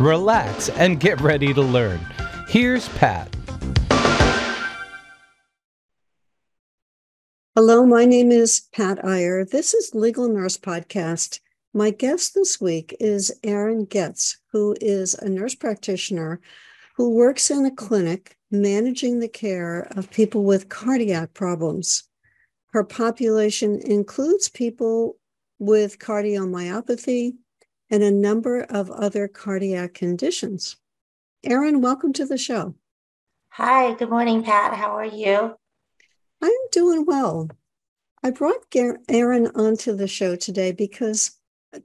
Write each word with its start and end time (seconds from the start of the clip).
relax, 0.00 0.68
and 0.70 1.00
get 1.00 1.20
ready 1.20 1.52
to 1.54 1.62
learn. 1.62 2.00
Here's 2.48 2.88
Pat. 2.90 3.34
Hello, 7.54 7.86
my 7.86 8.04
name 8.04 8.30
is 8.30 8.68
Pat 8.72 9.02
Iyer. 9.04 9.44
This 9.44 9.72
is 9.72 9.94
Legal 9.94 10.28
Nurse 10.28 10.58
Podcast. 10.58 11.40
My 11.72 11.90
guest 11.90 12.34
this 12.34 12.60
week 12.60 12.94
is 13.00 13.32
Erin 13.42 13.86
Getz, 13.86 14.38
who 14.52 14.76
is 14.80 15.14
a 15.14 15.28
nurse 15.28 15.54
practitioner 15.54 16.40
who 16.96 17.14
works 17.14 17.50
in 17.50 17.64
a 17.64 17.70
clinic 17.70 18.36
managing 18.50 19.20
the 19.20 19.28
care 19.28 19.88
of 19.96 20.10
people 20.10 20.44
with 20.44 20.68
cardiac 20.68 21.34
problems. 21.34 22.04
Her 22.72 22.84
population 22.84 23.80
includes 23.84 24.48
people 24.48 25.16
with 25.58 25.98
cardiomyopathy, 25.98 27.36
and 27.90 28.02
a 28.02 28.10
number 28.10 28.62
of 28.62 28.90
other 28.90 29.28
cardiac 29.28 29.94
conditions. 29.94 30.76
Erin, 31.44 31.80
welcome 31.80 32.12
to 32.14 32.26
the 32.26 32.38
show. 32.38 32.74
Hi, 33.50 33.94
good 33.94 34.10
morning, 34.10 34.42
Pat. 34.42 34.74
How 34.74 34.96
are 34.96 35.04
you? 35.04 35.56
I'm 36.42 36.52
doing 36.72 37.04
well. 37.06 37.48
I 38.22 38.30
brought 38.30 38.66
Erin 38.74 39.46
onto 39.54 39.94
the 39.94 40.08
show 40.08 40.36
today 40.36 40.72
because 40.72 41.38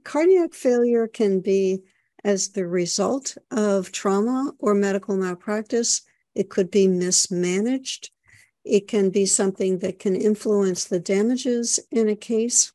cardiac 0.04 0.54
failure 0.54 1.06
can 1.06 1.40
be 1.40 1.82
as 2.24 2.50
the 2.50 2.66
result 2.66 3.36
of 3.50 3.92
trauma 3.92 4.52
or 4.58 4.74
medical 4.74 5.16
malpractice. 5.16 6.02
It 6.34 6.50
could 6.50 6.70
be 6.70 6.88
mismanaged. 6.88 8.10
It 8.64 8.88
can 8.88 9.10
be 9.10 9.26
something 9.26 9.78
that 9.78 9.98
can 9.98 10.14
influence 10.14 10.84
the 10.84 11.00
damages 11.00 11.80
in 11.90 12.08
a 12.08 12.16
case. 12.16 12.71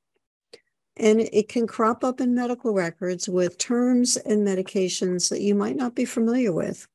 And 0.97 1.21
it 1.21 1.47
can 1.47 1.67
crop 1.67 2.03
up 2.03 2.19
in 2.19 2.33
medical 2.33 2.73
records 2.73 3.29
with 3.29 3.57
terms 3.57 4.17
and 4.17 4.45
medications 4.45 5.29
that 5.29 5.41
you 5.41 5.53
might 5.55 5.75
not 5.75 5.95
be 5.95 6.05
familiar 6.05 6.51
with. 6.51 6.87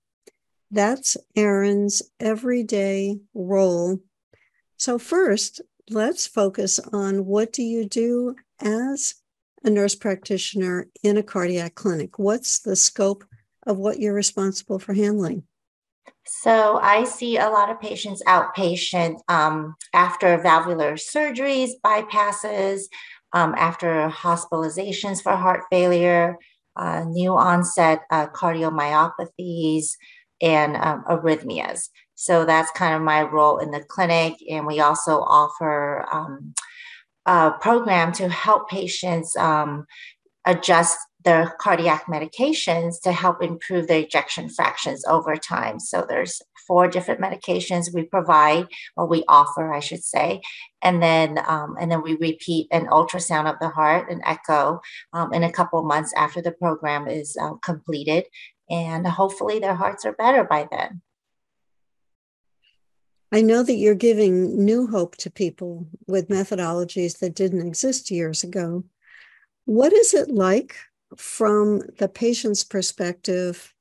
That's 0.71 1.17
Erin's 1.37 2.03
everyday 2.19 3.19
role. 3.35 4.01
So, 4.77 4.99
first, 4.99 5.61
let's 5.91 6.27
focus 6.27 6.81
on 6.93 7.27
what 7.27 7.53
do 7.53 7.63
you 7.63 7.89
do 7.89 8.35
as 8.61 9.15
a 9.63 9.71
nurse 9.71 9.95
practitioner 9.95 10.89
in 11.03 11.17
a 11.17 11.23
cardiac 11.23 11.75
clinic? 11.75 12.19
What's 12.19 12.59
the 12.59 12.77
scope 12.77 13.25
of 13.67 13.79
what 13.79 14.01
you're 14.01 14.15
responsible 14.15 14.79
for 14.79 14.95
handling? 14.95 15.45
So 16.25 16.79
I 16.81 17.05
see 17.05 17.37
a 17.37 17.49
lot 17.49 17.71
of 17.71 17.81
patients 17.81 18.23
outpatient 18.27 19.19
um, 19.29 19.75
after 19.93 20.39
valvular 20.39 20.95
surgeries, 20.95 21.71
bypasses, 21.85 22.83
um, 23.33 23.55
after 23.57 24.09
hospitalizations 24.09 25.23
for 25.23 25.37
heart 25.37 25.63
failure, 25.71 26.37
uh, 26.77 27.05
new 27.05 27.37
onset 27.37 28.03
uh, 28.11 28.27
cardiomyopathies, 28.29 29.87
and 30.41 30.77
um, 30.77 31.05
arrhythmias. 31.09 31.89
So 32.15 32.45
that's 32.45 32.71
kind 32.73 32.95
of 32.95 33.03
my 33.03 33.23
role 33.23 33.59
in 33.59 33.71
the 33.71 33.81
clinic. 33.81 34.35
And 34.51 34.67
we 34.67 34.81
also 34.81 35.21
offer 35.21 36.07
um, 36.13 36.55
a 37.27 37.53
program 37.61 38.13
to 38.13 38.29
help 38.29 38.69
patients 38.69 39.37
um, 39.37 39.87
adjust 40.47 40.99
their 41.25 41.55
cardiac 41.61 42.07
medications 42.07 43.01
to 43.03 43.13
help 43.13 43.43
improve 43.43 43.87
their 43.87 44.01
ejection 44.01 44.49
fractions 44.49 45.05
over 45.07 45.37
time. 45.37 45.79
So 45.79 46.05
there's 46.09 46.43
four 46.67 46.89
different 46.89 47.21
medications 47.21 47.93
we 47.93 48.05
provide 48.05 48.67
or 48.97 49.07
we 49.07 49.25
offer, 49.29 49.73
I 49.73 49.81
should 49.81 50.05
say, 50.05 50.41
and 50.83 51.03
then 51.03 51.39
um, 51.47 51.77
and 51.81 51.91
then 51.91 52.03
we 52.03 52.17
repeat 52.17 52.69
an 52.71 52.87
ultrasound 52.87 53.53
of 53.53 53.59
the 53.61 53.69
heart, 53.69 54.11
an 54.11 54.21
echo, 54.25 54.81
um, 55.13 55.33
in 55.33 55.43
a 55.43 55.53
couple 55.53 55.83
months 55.83 56.13
after 56.17 56.41
the 56.43 56.53
program 56.53 57.09
is 57.09 57.37
uh, 57.41 57.55
completed, 57.63 58.25
and 58.71 59.07
hopefully 59.07 59.59
their 59.59 59.75
hearts 59.75 60.05
are 60.05 60.13
better 60.13 60.45
by 60.45 60.69
then. 60.71 61.03
I 63.35 63.41
know 63.41 63.63
that 63.63 63.77
you're 63.77 63.95
giving 63.95 64.63
new 64.63 64.87
hope 64.87 65.17
to 65.19 65.31
people 65.31 65.87
with 66.07 66.29
methodologies 66.29 67.19
that 67.21 67.35
didn't 67.35 67.67
exist 67.67 68.11
years 68.11 68.45
ago. 68.45 68.85
What 69.65 69.93
is 69.95 70.13
it 70.13 70.29
like 70.29 70.77
from 71.17 71.81
the 71.99 72.09
patient's 72.09 72.65
perspective? 72.65 73.75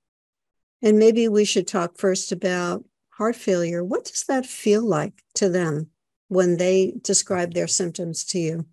And 0.81 0.97
maybe 0.97 1.28
we 1.28 1.46
should 1.46 1.68
talk 1.68 1.97
first 1.97 2.31
about 2.31 2.84
heart 3.09 3.36
failure. 3.36 3.84
What 3.84 4.06
does 4.06 4.24
that 4.24 4.46
feel 4.46 4.84
like 4.84 5.24
to 5.36 5.50
them 5.50 5.88
when 6.28 6.58
they 6.58 6.94
describe 7.02 7.53
their 7.53 7.68
symptoms 7.68 8.24
to 8.25 8.40
you? 8.40 8.66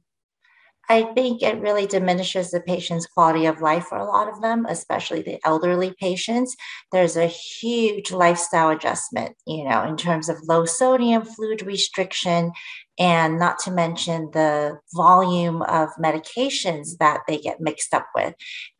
I 0.90 1.02
think 1.14 1.42
it 1.42 1.60
really 1.60 1.86
diminishes 1.86 2.50
the 2.50 2.60
patient's 2.60 3.06
quality 3.06 3.44
of 3.44 3.60
life 3.60 3.84
for 3.84 3.98
a 3.98 4.06
lot 4.06 4.28
of 4.28 4.40
them, 4.40 4.64
especially 4.66 5.20
the 5.20 5.38
elderly 5.44 5.94
patients. 6.00 6.56
There's 6.92 7.16
a 7.16 7.26
huge 7.26 8.10
lifestyle 8.10 8.70
adjustment, 8.70 9.36
you 9.46 9.68
know, 9.68 9.84
in 9.84 9.98
terms 9.98 10.30
of 10.30 10.38
low 10.48 10.64
sodium, 10.64 11.24
fluid 11.24 11.60
restriction, 11.60 12.52
and 12.98 13.38
not 13.38 13.58
to 13.60 13.70
mention 13.70 14.30
the 14.32 14.78
volume 14.94 15.62
of 15.62 15.88
medications 16.00 16.98
that 16.98 17.20
they 17.28 17.38
get 17.38 17.60
mixed 17.60 17.94
up 17.94 18.06
with. 18.14 18.34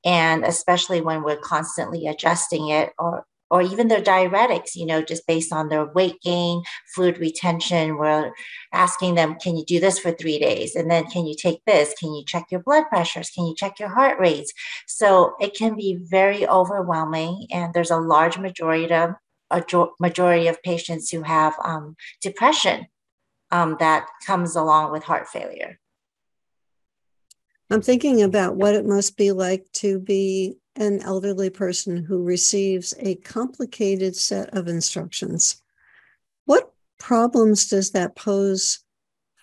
And 0.05 0.45
especially 0.45 1.01
when 1.01 1.23
we're 1.23 1.37
constantly 1.37 2.07
adjusting 2.07 2.69
it 2.69 2.93
or 2.99 3.25
or 3.51 3.63
even 3.63 3.89
their 3.89 4.03
diuretics, 4.03 4.75
you 4.75 4.85
know, 4.85 5.01
just 5.03 5.27
based 5.27 5.53
on 5.53 5.69
their 5.69 5.87
weight 5.87 6.21
gain, 6.21 6.63
fluid 6.95 7.19
retention. 7.19 7.97
We're 7.97 8.31
asking 8.73 9.15
them, 9.15 9.37
can 9.37 9.57
you 9.57 9.65
do 9.65 9.81
this 9.81 9.99
for 9.99 10.13
three 10.13 10.39
days? 10.39 10.77
And 10.77 10.91
then 10.91 11.07
can 11.07 11.27
you 11.27 11.35
take 11.35 11.65
this? 11.65 11.95
Can 11.99 12.13
you 12.13 12.25
check 12.27 12.47
your 12.51 12.61
blood 12.61 12.85
pressures? 12.91 13.31
Can 13.31 13.47
you 13.47 13.55
check 13.55 13.79
your 13.79 13.89
heart 13.89 14.21
rates? 14.21 14.53
So 14.87 15.35
it 15.41 15.57
can 15.57 15.77
be 15.77 15.99
very 15.99 16.47
overwhelming. 16.47 17.47
And 17.51 17.73
there's 17.73 17.91
a 17.91 17.97
large 17.97 18.39
majority 18.39 18.93
of 18.93 19.15
a 19.51 19.65
majority 19.99 20.47
of 20.49 20.63
patients 20.63 21.09
who 21.09 21.23
have 21.23 21.55
um, 21.65 21.97
depression 22.21 22.87
um, 23.51 23.77
that 23.81 24.07
comes 24.27 24.57
along 24.57 24.93
with 24.93 25.03
heart 25.05 25.29
failure. 25.29 25.79
I'm 27.71 27.83
thinking 27.83 28.23
about 28.23 28.57
what 28.57 28.75
it 28.75 28.87
must 28.87 29.17
be 29.17 29.33
like 29.33 29.67
to 29.75 29.99
be 29.99 30.57
an 30.77 31.01
elderly 31.03 31.51
person 31.51 32.05
who 32.05 32.23
receives 32.23 32.95
a 32.99 33.17
complicated 33.17 34.17
set 34.17 34.49
of 34.57 34.69
instructions. 34.69 35.63
What 36.47 36.73
problems 36.99 37.69
does 37.69 37.91
that 37.91 38.17
pose 38.17 38.81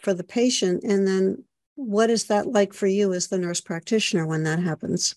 for 0.01 0.13
the 0.13 0.23
patient? 0.23 0.83
And 0.83 1.07
then 1.07 1.43
what 1.75 2.09
is 2.09 2.25
that 2.25 2.47
like 2.47 2.73
for 2.73 2.87
you 2.87 3.13
as 3.13 3.27
the 3.27 3.37
nurse 3.37 3.61
practitioner 3.61 4.25
when 4.25 4.43
that 4.43 4.59
happens? 4.59 5.15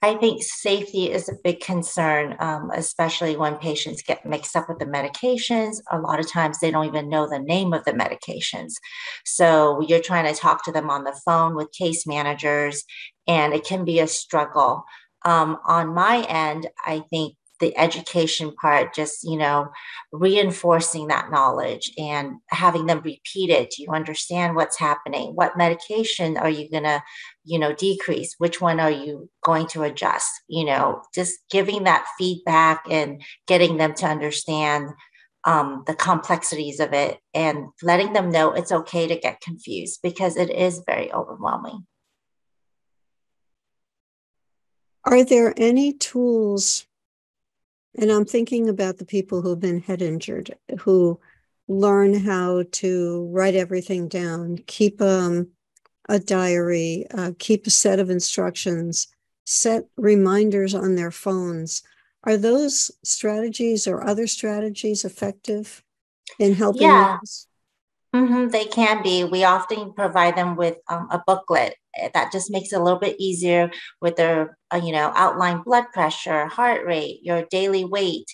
I 0.00 0.14
think 0.14 0.42
safety 0.42 1.10
is 1.10 1.28
a 1.28 1.34
big 1.42 1.58
concern, 1.58 2.36
um, 2.38 2.70
especially 2.72 3.36
when 3.36 3.56
patients 3.56 4.02
get 4.02 4.24
mixed 4.24 4.54
up 4.54 4.68
with 4.68 4.78
the 4.78 4.86
medications. 4.86 5.78
A 5.90 5.98
lot 5.98 6.20
of 6.20 6.30
times 6.30 6.60
they 6.60 6.70
don't 6.70 6.86
even 6.86 7.08
know 7.08 7.28
the 7.28 7.40
name 7.40 7.72
of 7.72 7.84
the 7.84 7.92
medications. 7.92 8.74
So 9.24 9.80
you're 9.80 10.00
trying 10.00 10.32
to 10.32 10.40
talk 10.40 10.64
to 10.64 10.72
them 10.72 10.88
on 10.88 11.02
the 11.02 11.20
phone 11.24 11.56
with 11.56 11.72
case 11.72 12.06
managers, 12.06 12.84
and 13.26 13.52
it 13.52 13.64
can 13.64 13.84
be 13.84 13.98
a 13.98 14.06
struggle. 14.06 14.84
Um, 15.24 15.58
on 15.66 15.94
my 15.94 16.24
end, 16.28 16.68
I 16.86 17.02
think 17.10 17.34
the 17.60 17.76
education 17.76 18.52
part, 18.54 18.94
just, 18.94 19.24
you 19.24 19.36
know, 19.36 19.68
reinforcing 20.12 21.08
that 21.08 21.30
knowledge 21.30 21.92
and 21.98 22.36
having 22.48 22.86
them 22.86 23.00
repeat 23.04 23.50
it. 23.50 23.70
Do 23.70 23.82
you 23.82 23.90
understand 23.90 24.56
what's 24.56 24.78
happening? 24.78 25.32
What 25.34 25.56
medication 25.56 26.36
are 26.36 26.50
you 26.50 26.70
going 26.70 26.84
to, 26.84 27.02
you 27.44 27.58
know, 27.58 27.74
decrease? 27.74 28.34
Which 28.38 28.60
one 28.60 28.80
are 28.80 28.90
you 28.90 29.28
going 29.42 29.66
to 29.68 29.82
adjust? 29.82 30.30
You 30.48 30.64
know, 30.66 31.02
just 31.14 31.38
giving 31.50 31.84
that 31.84 32.06
feedback 32.18 32.84
and 32.90 33.22
getting 33.46 33.76
them 33.76 33.94
to 33.94 34.06
understand 34.06 34.90
um, 35.44 35.84
the 35.86 35.94
complexities 35.94 36.80
of 36.80 36.92
it 36.92 37.18
and 37.32 37.68
letting 37.82 38.12
them 38.12 38.30
know 38.30 38.52
it's 38.52 38.72
okay 38.72 39.06
to 39.06 39.16
get 39.16 39.40
confused 39.40 40.00
because 40.02 40.36
it 40.36 40.50
is 40.50 40.82
very 40.86 41.12
overwhelming. 41.12 41.86
Are 45.04 45.24
there 45.24 45.54
any 45.56 45.94
tools 45.94 46.87
and 47.96 48.10
I'm 48.10 48.24
thinking 48.24 48.68
about 48.68 48.98
the 48.98 49.04
people 49.04 49.42
who've 49.42 49.60
been 49.60 49.80
head 49.80 50.02
injured, 50.02 50.56
who 50.80 51.20
learn 51.68 52.14
how 52.14 52.64
to 52.72 53.28
write 53.32 53.54
everything 53.54 54.08
down, 54.08 54.58
keep 54.66 55.00
um, 55.00 55.48
a 56.08 56.18
diary, 56.18 57.06
uh, 57.12 57.32
keep 57.38 57.66
a 57.66 57.70
set 57.70 57.98
of 57.98 58.10
instructions 58.10 59.08
set 59.44 59.86
reminders 59.96 60.74
on 60.74 60.94
their 60.94 61.10
phones. 61.10 61.82
Are 62.24 62.36
those 62.36 62.90
strategies 63.02 63.86
or 63.86 64.06
other 64.06 64.26
strategies 64.26 65.04
effective 65.06 65.82
in 66.38 66.54
helping? 66.54 66.88
Yeah. 66.88 67.18
Mm-hmm, 68.14 68.48
they 68.48 68.64
can 68.64 69.02
be. 69.02 69.24
We 69.24 69.44
often 69.44 69.92
provide 69.92 70.36
them 70.36 70.56
with 70.56 70.76
um, 70.88 71.08
a 71.10 71.22
booklet 71.26 71.74
eh, 71.94 72.08
that 72.14 72.32
just 72.32 72.50
makes 72.50 72.72
it 72.72 72.76
a 72.76 72.82
little 72.82 72.98
bit 72.98 73.16
easier 73.20 73.70
with 74.00 74.16
their, 74.16 74.56
uh, 74.72 74.80
you 74.82 74.92
know, 74.92 75.12
outline 75.14 75.62
blood 75.62 75.84
pressure, 75.92 76.46
heart 76.46 76.86
rate, 76.86 77.20
your 77.22 77.44
daily 77.50 77.84
weight, 77.84 78.26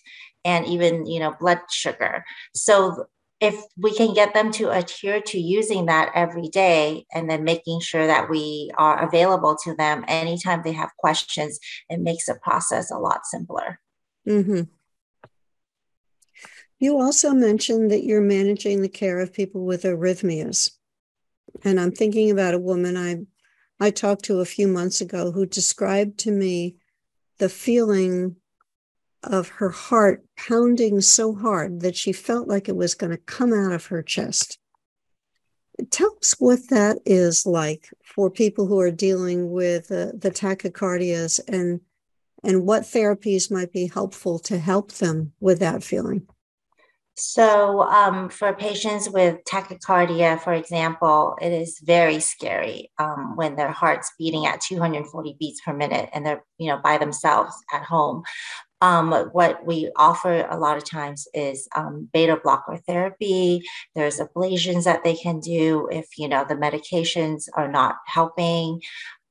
and 0.44 0.64
even, 0.66 1.06
you 1.06 1.18
know, 1.18 1.34
blood 1.40 1.58
sugar. 1.70 2.24
So 2.54 3.06
if 3.40 3.60
we 3.76 3.92
can 3.94 4.14
get 4.14 4.32
them 4.32 4.52
to 4.52 4.70
adhere 4.70 5.20
to 5.20 5.38
using 5.38 5.86
that 5.86 6.12
every 6.14 6.48
day 6.48 7.04
and 7.12 7.28
then 7.28 7.42
making 7.42 7.80
sure 7.80 8.06
that 8.06 8.30
we 8.30 8.70
are 8.78 9.04
available 9.04 9.56
to 9.64 9.74
them 9.74 10.04
anytime 10.06 10.62
they 10.62 10.72
have 10.72 10.96
questions, 10.98 11.58
it 11.90 12.00
makes 12.00 12.26
the 12.26 12.38
process 12.42 12.92
a 12.92 12.98
lot 12.98 13.26
simpler. 13.26 13.80
Mm-hmm. 14.26 14.62
You 16.78 16.98
also 16.98 17.32
mentioned 17.32 17.90
that 17.90 18.04
you're 18.04 18.20
managing 18.20 18.82
the 18.82 18.88
care 18.88 19.20
of 19.20 19.32
people 19.32 19.64
with 19.64 19.84
arrhythmias. 19.84 20.72
And 21.62 21.78
I'm 21.78 21.92
thinking 21.92 22.30
about 22.30 22.54
a 22.54 22.58
woman 22.58 22.96
I 22.96 23.26
I 23.80 23.90
talked 23.90 24.24
to 24.26 24.40
a 24.40 24.44
few 24.44 24.68
months 24.68 25.00
ago 25.00 25.32
who 25.32 25.46
described 25.46 26.18
to 26.20 26.30
me 26.30 26.76
the 27.38 27.48
feeling 27.48 28.36
of 29.22 29.48
her 29.48 29.70
heart 29.70 30.24
pounding 30.36 31.00
so 31.00 31.34
hard 31.34 31.80
that 31.80 31.96
she 31.96 32.12
felt 32.12 32.46
like 32.46 32.68
it 32.68 32.76
was 32.76 32.94
going 32.94 33.10
to 33.10 33.18
come 33.18 33.52
out 33.52 33.72
of 33.72 33.86
her 33.86 34.02
chest. 34.02 34.58
Tell 35.90 36.16
us 36.20 36.36
what 36.38 36.68
that 36.70 36.98
is 37.04 37.46
like 37.46 37.88
for 38.04 38.30
people 38.30 38.66
who 38.66 38.78
are 38.78 38.92
dealing 38.92 39.50
with 39.50 39.90
uh, 39.90 40.12
the 40.14 40.30
tachycardias 40.30 41.40
and 41.48 41.80
and 42.44 42.66
what 42.66 42.82
therapies 42.82 43.50
might 43.50 43.72
be 43.72 43.86
helpful 43.86 44.38
to 44.38 44.58
help 44.58 44.92
them 44.92 45.32
with 45.40 45.60
that 45.60 45.82
feeling. 45.82 46.26
So, 47.16 47.82
um, 47.82 48.28
for 48.28 48.52
patients 48.52 49.08
with 49.08 49.38
tachycardia, 49.44 50.40
for 50.40 50.52
example, 50.52 51.36
it 51.40 51.52
is 51.52 51.78
very 51.80 52.18
scary 52.18 52.90
um, 52.98 53.36
when 53.36 53.54
their 53.54 53.70
heart's 53.70 54.10
beating 54.18 54.46
at 54.46 54.60
240 54.60 55.36
beats 55.38 55.60
per 55.64 55.72
minute 55.72 56.10
and 56.12 56.26
they're, 56.26 56.42
you 56.58 56.68
know, 56.68 56.80
by 56.82 56.98
themselves 56.98 57.54
at 57.72 57.84
home. 57.84 58.24
Um, 58.80 59.12
what 59.32 59.66
we 59.66 59.90
offer 59.96 60.46
a 60.50 60.58
lot 60.58 60.76
of 60.76 60.88
times 60.88 61.28
is 61.34 61.68
um, 61.76 62.08
beta 62.12 62.38
blocker 62.42 62.78
therapy. 62.86 63.62
There's 63.94 64.20
ablations 64.20 64.84
that 64.84 65.04
they 65.04 65.16
can 65.16 65.40
do 65.40 65.88
if 65.92 66.06
you 66.18 66.28
know 66.28 66.44
the 66.48 66.56
medications 66.56 67.44
are 67.54 67.70
not 67.70 67.96
helping. 68.06 68.80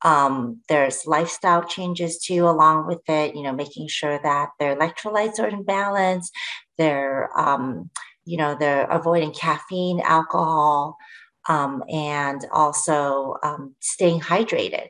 Um, 0.03 0.62
there's 0.68 1.07
lifestyle 1.07 1.63
changes 1.63 2.19
too, 2.19 2.47
along 2.47 2.88
with 2.88 3.00
it, 3.07 3.35
you 3.35 3.41
know, 3.44 3.53
making 3.53 3.88
sure 3.88 4.19
that 4.21 4.50
their 4.59 4.75
electrolytes 4.75 5.39
are 5.39 5.47
in 5.47 5.63
balance. 5.63 6.30
They're, 6.77 7.29
um, 7.37 7.89
you 8.25 8.37
know, 8.37 8.55
they're 8.59 8.85
avoiding 8.85 9.31
caffeine, 9.31 9.99
alcohol, 10.01 10.97
um, 11.49 11.83
and 11.91 12.45
also 12.51 13.35
um, 13.43 13.75
staying 13.79 14.21
hydrated. 14.21 14.87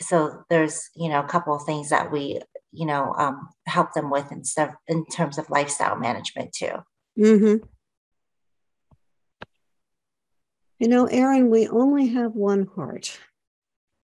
So 0.00 0.44
there's, 0.50 0.90
you 0.94 1.08
know, 1.08 1.20
a 1.20 1.28
couple 1.28 1.54
of 1.54 1.64
things 1.64 1.90
that 1.90 2.12
we, 2.12 2.40
you 2.72 2.86
know, 2.86 3.14
um, 3.16 3.48
help 3.66 3.94
them 3.94 4.10
with 4.10 4.30
in, 4.30 5.06
terms 5.06 5.38
of 5.38 5.50
lifestyle 5.50 5.96
management 5.96 6.52
too. 6.52 6.72
Mm-hmm. 7.18 7.66
You 10.78 10.88
know, 10.88 11.06
Erin, 11.06 11.48
we 11.48 11.66
only 11.68 12.08
have 12.08 12.32
one 12.34 12.68
heart 12.76 13.18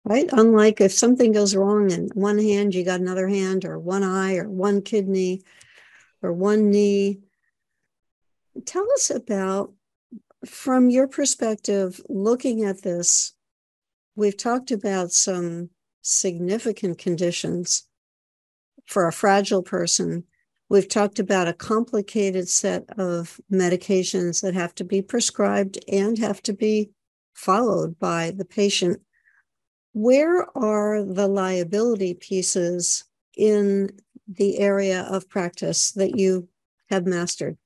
right? 0.05 0.29
Unlike 0.33 0.81
if 0.81 0.93
something 0.93 1.33
goes 1.33 1.55
wrong 1.55 1.91
in 1.91 2.09
one 2.15 2.39
hand, 2.39 2.75
you 2.75 2.85
got 2.85 3.01
another 3.01 3.29
hand, 3.29 3.65
or 3.65 3.79
one 3.79 4.03
eye, 4.03 4.37
or 4.37 4.49
one 4.49 4.83
kidney, 4.83 5.43
or 6.23 6.33
one 6.33 6.71
knee. 6.71 7.21
Tell 8.65 8.87
us 8.93 9.11
about, 9.11 9.73
from 10.47 10.91
your 10.91 11.09
perspective, 11.09 12.01
looking 12.09 12.65
at 12.65 12.83
this. 12.83 13.33
We've 14.15 14.37
talked 14.37 14.71
about 14.71 15.13
some 15.13 15.71
significant 16.03 16.99
conditions 16.99 17.87
for 18.87 19.07
a 19.07 19.13
fragile 19.13 19.63
person. 19.63 20.25
We've 20.69 20.89
talked 20.89 21.19
about 21.19 21.49
a 21.49 21.53
complicated 21.53 22.49
set 22.49 22.85
of 22.99 23.41
medications 23.51 24.43
that 24.43 24.55
have 24.55 24.75
to 24.77 24.85
be 24.85 25.03
prescribed 25.03 25.79
and 25.91 26.19
have 26.19 26.43
to 26.45 26.53
be 26.53 26.91
followed 27.35 27.99
by 27.99 28.33
the 28.33 28.45
patient 28.45 29.01
where 29.93 30.47
are 30.57 31.03
the 31.03 31.29
liability 31.29 32.15
pieces 32.15 33.05
in 33.37 33.91
the 34.29 34.59
area 34.59 35.03
of 35.03 35.29
practice 35.29 35.93
that 35.93 36.19
you 36.19 36.49
have 36.91 37.07
mastered? 37.07 37.57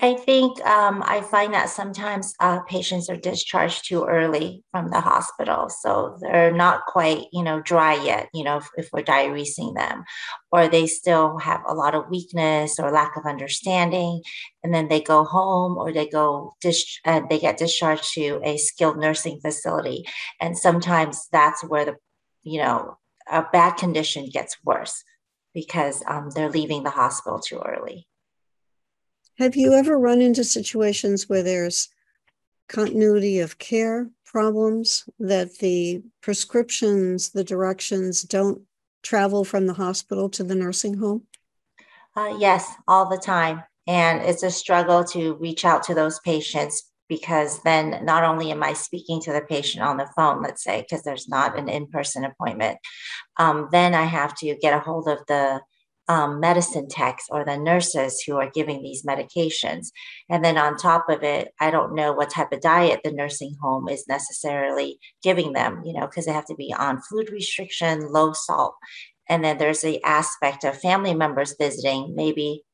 I 0.00 0.14
think 0.14 0.64
um, 0.64 1.02
I 1.04 1.22
find 1.22 1.52
that 1.54 1.70
sometimes 1.70 2.32
uh, 2.38 2.60
patients 2.60 3.10
are 3.10 3.16
discharged 3.16 3.88
too 3.88 4.04
early 4.04 4.62
from 4.70 4.90
the 4.90 5.00
hospital. 5.00 5.68
So 5.68 6.16
they're 6.20 6.52
not 6.52 6.86
quite, 6.86 7.24
you 7.32 7.42
know, 7.42 7.60
dry 7.60 7.94
yet, 8.04 8.28
you 8.32 8.44
know, 8.44 8.58
if, 8.58 8.68
if, 8.76 8.88
we're 8.92 9.02
diuresing 9.02 9.74
them, 9.74 10.04
or 10.52 10.68
they 10.68 10.86
still 10.86 11.38
have 11.38 11.62
a 11.66 11.74
lot 11.74 11.96
of 11.96 12.08
weakness 12.10 12.78
or 12.78 12.92
lack 12.92 13.16
of 13.16 13.26
understanding. 13.26 14.22
And 14.62 14.72
then 14.72 14.86
they 14.86 15.00
go 15.00 15.24
home 15.24 15.76
or 15.76 15.92
they 15.92 16.08
go, 16.08 16.52
dis- 16.60 17.00
uh, 17.04 17.22
they 17.28 17.40
get 17.40 17.58
discharged 17.58 18.12
to 18.14 18.40
a 18.44 18.56
skilled 18.56 18.98
nursing 18.98 19.40
facility. 19.40 20.04
And 20.40 20.56
sometimes 20.56 21.26
that's 21.32 21.64
where 21.64 21.86
the, 21.86 21.96
you 22.44 22.62
know, 22.62 22.98
a 23.28 23.42
bad 23.52 23.72
condition 23.72 24.28
gets 24.32 24.56
worse 24.64 25.02
because 25.58 26.04
um, 26.06 26.30
they're 26.30 26.48
leaving 26.48 26.84
the 26.84 26.90
hospital 26.90 27.40
too 27.40 27.60
early. 27.66 28.06
Have 29.38 29.56
you 29.56 29.72
ever 29.74 29.98
run 29.98 30.20
into 30.20 30.44
situations 30.44 31.28
where 31.28 31.42
there's 31.42 31.88
continuity 32.68 33.40
of 33.40 33.58
care 33.58 34.08
problems 34.24 35.08
that 35.18 35.58
the 35.58 36.00
prescriptions, 36.20 37.30
the 37.30 37.42
directions 37.42 38.22
don't 38.22 38.62
travel 39.02 39.44
from 39.44 39.66
the 39.66 39.74
hospital 39.74 40.28
to 40.28 40.44
the 40.44 40.54
nursing 40.54 40.98
home? 40.98 41.22
Uh, 42.14 42.36
yes, 42.38 42.72
all 42.86 43.08
the 43.08 43.18
time. 43.18 43.64
And 43.88 44.22
it's 44.22 44.44
a 44.44 44.52
struggle 44.52 45.02
to 45.06 45.34
reach 45.40 45.64
out 45.64 45.82
to 45.84 45.94
those 45.94 46.20
patients 46.20 46.88
because 47.08 47.62
then 47.62 48.04
not 48.04 48.24
only 48.24 48.50
am 48.50 48.62
I 48.62 48.72
speaking 48.74 49.20
to 49.22 49.32
the 49.32 49.40
patient 49.40 49.84
on 49.84 49.96
the 49.96 50.08
phone, 50.16 50.42
let's 50.42 50.62
say, 50.62 50.82
because 50.82 51.02
there's 51.02 51.28
not 51.28 51.58
an 51.58 51.68
in 51.68 51.86
person 51.86 52.24
appointment, 52.24 52.78
um, 53.38 53.68
then 53.72 53.94
I 53.94 54.04
have 54.04 54.34
to 54.36 54.56
get 54.60 54.74
a 54.74 54.80
hold 54.80 55.08
of 55.08 55.18
the 55.26 55.60
um, 56.08 56.40
medicine 56.40 56.88
techs 56.88 57.26
or 57.30 57.44
the 57.44 57.58
nurses 57.58 58.22
who 58.26 58.36
are 58.36 58.50
giving 58.50 58.82
these 58.82 59.04
medications. 59.04 59.88
And 60.30 60.44
then 60.44 60.56
on 60.56 60.76
top 60.76 61.08
of 61.10 61.22
it, 61.22 61.52
I 61.60 61.70
don't 61.70 61.94
know 61.94 62.12
what 62.12 62.30
type 62.30 62.50
of 62.52 62.62
diet 62.62 63.00
the 63.04 63.12
nursing 63.12 63.56
home 63.60 63.88
is 63.88 64.08
necessarily 64.08 64.98
giving 65.22 65.52
them, 65.52 65.82
you 65.84 65.92
know, 65.92 66.06
because 66.06 66.24
they 66.24 66.32
have 66.32 66.46
to 66.46 66.54
be 66.54 66.74
on 66.76 67.02
food 67.02 67.30
restriction, 67.30 68.10
low 68.10 68.32
salt. 68.32 68.74
And 69.28 69.44
then 69.44 69.58
there's 69.58 69.82
the 69.82 70.02
aspect 70.02 70.64
of 70.64 70.80
family 70.80 71.14
members 71.14 71.54
visiting, 71.60 72.14
maybe 72.16 72.64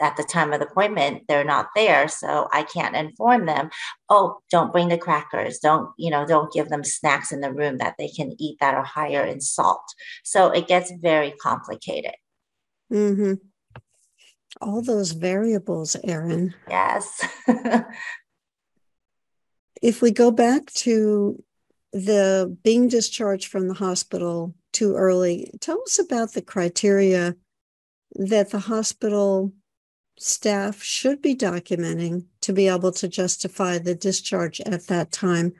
at 0.00 0.16
the 0.16 0.24
time 0.24 0.52
of 0.52 0.60
the 0.60 0.66
appointment 0.66 1.22
they're 1.28 1.44
not 1.44 1.68
there 1.76 2.08
so 2.08 2.48
i 2.52 2.62
can't 2.62 2.96
inform 2.96 3.46
them 3.46 3.70
oh 4.10 4.38
don't 4.50 4.72
bring 4.72 4.88
the 4.88 4.98
crackers 4.98 5.58
don't 5.58 5.90
you 5.98 6.10
know 6.10 6.26
don't 6.26 6.52
give 6.52 6.68
them 6.68 6.82
snacks 6.82 7.30
in 7.30 7.40
the 7.40 7.52
room 7.52 7.78
that 7.78 7.94
they 7.98 8.08
can 8.08 8.34
eat 8.38 8.56
that 8.60 8.74
are 8.74 8.84
higher 8.84 9.24
in 9.24 9.40
salt 9.40 9.84
so 10.24 10.50
it 10.50 10.66
gets 10.66 10.92
very 11.00 11.32
complicated 11.40 12.14
Mm-hmm. 12.92 13.34
All 14.60 14.82
those 14.82 15.12
variables, 15.12 15.96
Erin. 16.04 16.54
Yes. 16.68 17.26
if 19.82 20.00
we 20.00 20.12
go 20.12 20.30
back 20.30 20.66
to 20.74 21.42
the 21.92 22.56
being 22.62 22.88
discharged 22.88 23.48
from 23.48 23.68
the 23.68 23.74
hospital 23.74 24.54
too 24.72 24.94
early, 24.94 25.50
tell 25.60 25.80
us 25.82 25.98
about 25.98 26.32
the 26.32 26.42
criteria 26.42 27.34
that 28.14 28.50
the 28.50 28.60
hospital 28.60 29.52
staff 30.18 30.82
should 30.82 31.20
be 31.20 31.34
documenting 31.34 32.24
to 32.40 32.52
be 32.52 32.68
able 32.68 32.92
to 32.92 33.08
justify 33.08 33.78
the 33.78 33.94
discharge 33.94 34.60
at 34.60 34.86
that 34.86 35.10
time. 35.10 35.52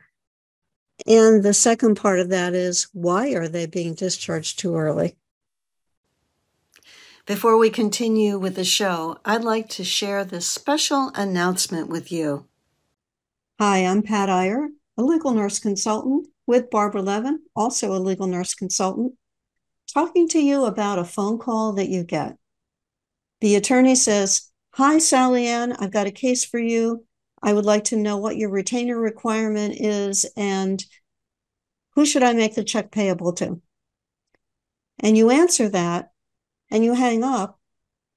And 1.07 1.43
the 1.43 1.55
second 1.55 1.97
part 1.97 2.21
of 2.21 2.29
that 2.31 2.55
is 2.55 2.89
why 2.93 3.31
are 3.35 3.49
they 3.49 3.67
being 3.67 3.95
discharged 3.95 4.59
too 4.59 4.77
early? 4.77 5.17
Before 7.27 7.57
we 7.57 7.71
continue 7.71 8.39
with 8.39 8.55
the 8.55 8.65
show, 8.65 9.17
I'd 9.25 9.45
like 9.45 9.69
to 9.71 9.85
share 9.85 10.25
this 10.25 10.47
special 10.47 11.11
announcement 11.15 11.89
with 11.89 12.13
you. 12.13 12.47
Hi, 13.59 13.79
I'm 13.79 14.03
Pat 14.03 14.29
Iyer, 14.29 14.69
a 14.99 15.03
legal 15.03 15.33
nurse 15.33 15.59
consultant 15.59 16.29
with 16.47 16.71
Barbara 16.71 17.01
Levin, 17.01 17.41
also 17.57 17.95
a 17.95 17.99
legal 17.99 18.27
nurse 18.27 18.55
consultant, 18.55 19.15
talking 19.93 20.29
to 20.29 20.39
you 20.39 20.65
about 20.65 20.99
a 20.99 21.05
phone 21.05 21.39
call 21.39 21.73
that 21.73 21.89
you 21.89 22.05
get. 22.05 22.37
The 23.41 23.57
attorney 23.57 23.95
says, 23.95 24.51
Hi, 24.75 24.99
Sally 24.99 25.47
Ann, 25.47 25.73
I've 25.73 25.93
got 25.93 26.07
a 26.07 26.13
case 26.13 26.45
for 26.45 26.59
you. 26.59 27.05
I 27.43 27.53
would 27.53 27.65
like 27.65 27.85
to 27.85 27.97
know 27.97 28.17
what 28.17 28.37
your 28.37 28.51
retainer 28.51 28.99
requirement 28.99 29.77
is 29.79 30.25
and 30.37 30.85
who 31.95 32.05
should 32.05 32.23
I 32.23 32.33
make 32.33 32.55
the 32.55 32.65
check 32.65 32.91
payable 32.91 33.33
to? 33.35 33.61
And 34.99 35.17
you 35.17 35.31
answer 35.31 35.69
that 35.69 36.13
and 36.71 36.85
you 36.85 36.95
hang 36.95 37.23
up 37.23 37.61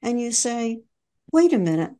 and 0.01 0.19
you 0.19 0.31
say, 0.31 0.81
wait 1.31 1.53
a 1.53 1.59
minute, 1.59 1.91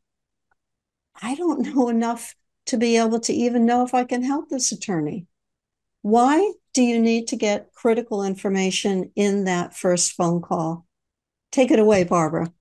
I 1.21 1.36
don't 1.36 1.75
know 1.75 1.89
enough 1.89 2.36
to 2.67 2.77
be 2.77 2.97
able 2.97 3.19
to 3.21 3.33
even 3.33 3.65
know 3.65 3.83
if 3.86 3.93
I 3.93 4.03
can 4.03 4.24
help 4.24 4.50
this 4.50 4.71
attorney. 4.71 5.27
Why 6.01 6.53
do 6.74 6.81
you 6.81 7.00
need 7.00 7.27
to 7.29 7.36
get 7.36 7.74
critical 7.74 8.24
information 8.24 9.12
in 9.15 9.45
that 9.45 9.75
first 9.75 10.13
phone 10.13 10.41
call? 10.41 10.86
Take 11.51 11.71
it 11.71 11.79
away, 11.79 12.03
Barbara. 12.03 12.51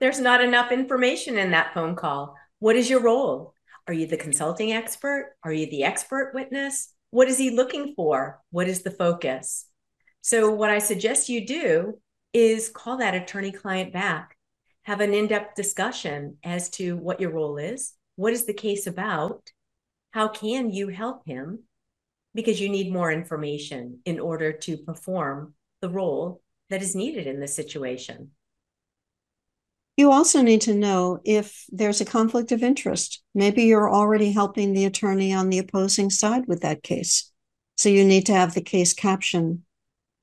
There's 0.00 0.20
not 0.20 0.42
enough 0.42 0.70
information 0.70 1.38
in 1.38 1.50
that 1.50 1.74
phone 1.74 1.96
call. 1.96 2.36
What 2.60 2.76
is 2.76 2.88
your 2.88 3.02
role? 3.02 3.54
Are 3.86 3.94
you 3.94 4.06
the 4.06 4.16
consulting 4.16 4.72
expert? 4.72 5.32
Are 5.42 5.52
you 5.52 5.66
the 5.66 5.84
expert 5.84 6.32
witness? 6.34 6.92
What 7.10 7.28
is 7.28 7.38
he 7.38 7.50
looking 7.50 7.94
for? 7.96 8.40
What 8.50 8.68
is 8.68 8.82
the 8.82 8.90
focus? 8.90 9.66
So, 10.20 10.50
what 10.50 10.70
I 10.70 10.78
suggest 10.78 11.28
you 11.28 11.46
do 11.46 11.98
is 12.32 12.68
call 12.68 12.98
that 12.98 13.14
attorney 13.14 13.50
client 13.50 13.92
back, 13.92 14.36
have 14.82 15.00
an 15.00 15.14
in 15.14 15.26
depth 15.26 15.54
discussion 15.54 16.36
as 16.44 16.68
to 16.70 16.96
what 16.96 17.20
your 17.20 17.32
role 17.32 17.56
is, 17.56 17.94
what 18.16 18.32
is 18.32 18.44
the 18.44 18.54
case 18.54 18.86
about, 18.86 19.50
how 20.10 20.28
can 20.28 20.70
you 20.70 20.88
help 20.88 21.26
him, 21.26 21.60
because 22.34 22.60
you 22.60 22.68
need 22.68 22.92
more 22.92 23.10
information 23.10 24.00
in 24.04 24.20
order 24.20 24.52
to 24.52 24.76
perform 24.76 25.54
the 25.80 25.88
role 25.88 26.42
that 26.70 26.82
is 26.82 26.94
needed 26.94 27.26
in 27.26 27.40
this 27.40 27.56
situation. 27.56 28.30
You 29.98 30.12
also 30.12 30.42
need 30.42 30.60
to 30.60 30.76
know 30.76 31.18
if 31.24 31.64
there's 31.70 32.00
a 32.00 32.04
conflict 32.04 32.52
of 32.52 32.62
interest. 32.62 33.20
Maybe 33.34 33.64
you're 33.64 33.92
already 33.92 34.30
helping 34.30 34.72
the 34.72 34.84
attorney 34.84 35.32
on 35.32 35.50
the 35.50 35.58
opposing 35.58 36.08
side 36.08 36.46
with 36.46 36.60
that 36.60 36.84
case. 36.84 37.32
So 37.76 37.88
you 37.88 38.04
need 38.04 38.24
to 38.26 38.32
have 38.32 38.54
the 38.54 38.60
case 38.60 38.94
caption 38.94 39.64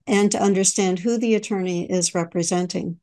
and 0.07 0.31
to 0.31 0.41
understand 0.41 0.99
who 0.99 1.17
the 1.17 1.35
attorney 1.35 1.91
is 1.91 2.15
representing. 2.15 3.01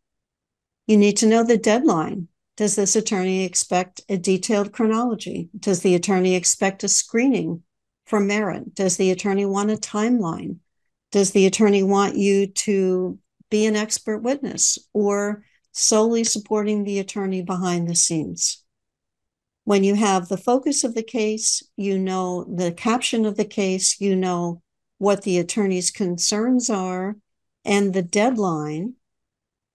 You 0.86 0.96
need 0.96 1.18
to 1.18 1.26
know 1.26 1.44
the 1.44 1.58
deadline. 1.58 2.28
Does 2.56 2.74
this 2.74 2.96
attorney 2.96 3.44
expect 3.44 4.00
a 4.08 4.16
detailed 4.16 4.72
chronology? 4.72 5.50
Does 5.58 5.82
the 5.82 5.94
attorney 5.94 6.34
expect 6.34 6.84
a 6.84 6.88
screening 6.88 7.64
for 8.06 8.18
merit? 8.18 8.74
Does 8.74 8.96
the 8.96 9.10
attorney 9.10 9.44
want 9.44 9.70
a 9.70 9.76
timeline? 9.76 10.56
Does 11.10 11.32
the 11.32 11.44
attorney 11.44 11.82
want 11.82 12.16
you 12.16 12.46
to 12.46 13.18
be 13.50 13.66
an 13.66 13.76
expert 13.76 14.20
witness 14.20 14.78
or 14.94 15.44
solely 15.72 16.22
supporting 16.24 16.84
the 16.84 16.98
attorney 16.98 17.42
behind 17.42 17.88
the 17.88 17.94
scenes. 17.94 18.62
When 19.64 19.84
you 19.84 19.94
have 19.94 20.28
the 20.28 20.36
focus 20.36 20.84
of 20.84 20.94
the 20.94 21.02
case, 21.02 21.62
you 21.76 21.98
know 21.98 22.44
the 22.44 22.72
caption 22.72 23.24
of 23.24 23.36
the 23.36 23.44
case, 23.44 24.00
you 24.00 24.14
know 24.14 24.62
what 24.98 25.22
the 25.22 25.38
attorney's 25.38 25.90
concerns 25.90 26.68
are 26.70 27.16
and 27.64 27.92
the 27.92 28.02
deadline, 28.02 28.94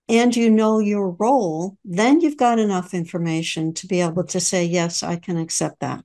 and 0.09 0.35
you 0.35 0.49
know 0.49 0.79
your 0.79 1.11
role, 1.11 1.77
then 1.83 2.21
you've 2.21 2.37
got 2.37 2.59
enough 2.59 2.93
information 2.93 3.73
to 3.73 3.87
be 3.87 4.01
able 4.01 4.23
to 4.25 4.39
say, 4.39 4.63
yes, 4.63 5.03
I 5.03 5.17
can 5.17 5.37
accept 5.37 5.79
that. 5.81 6.03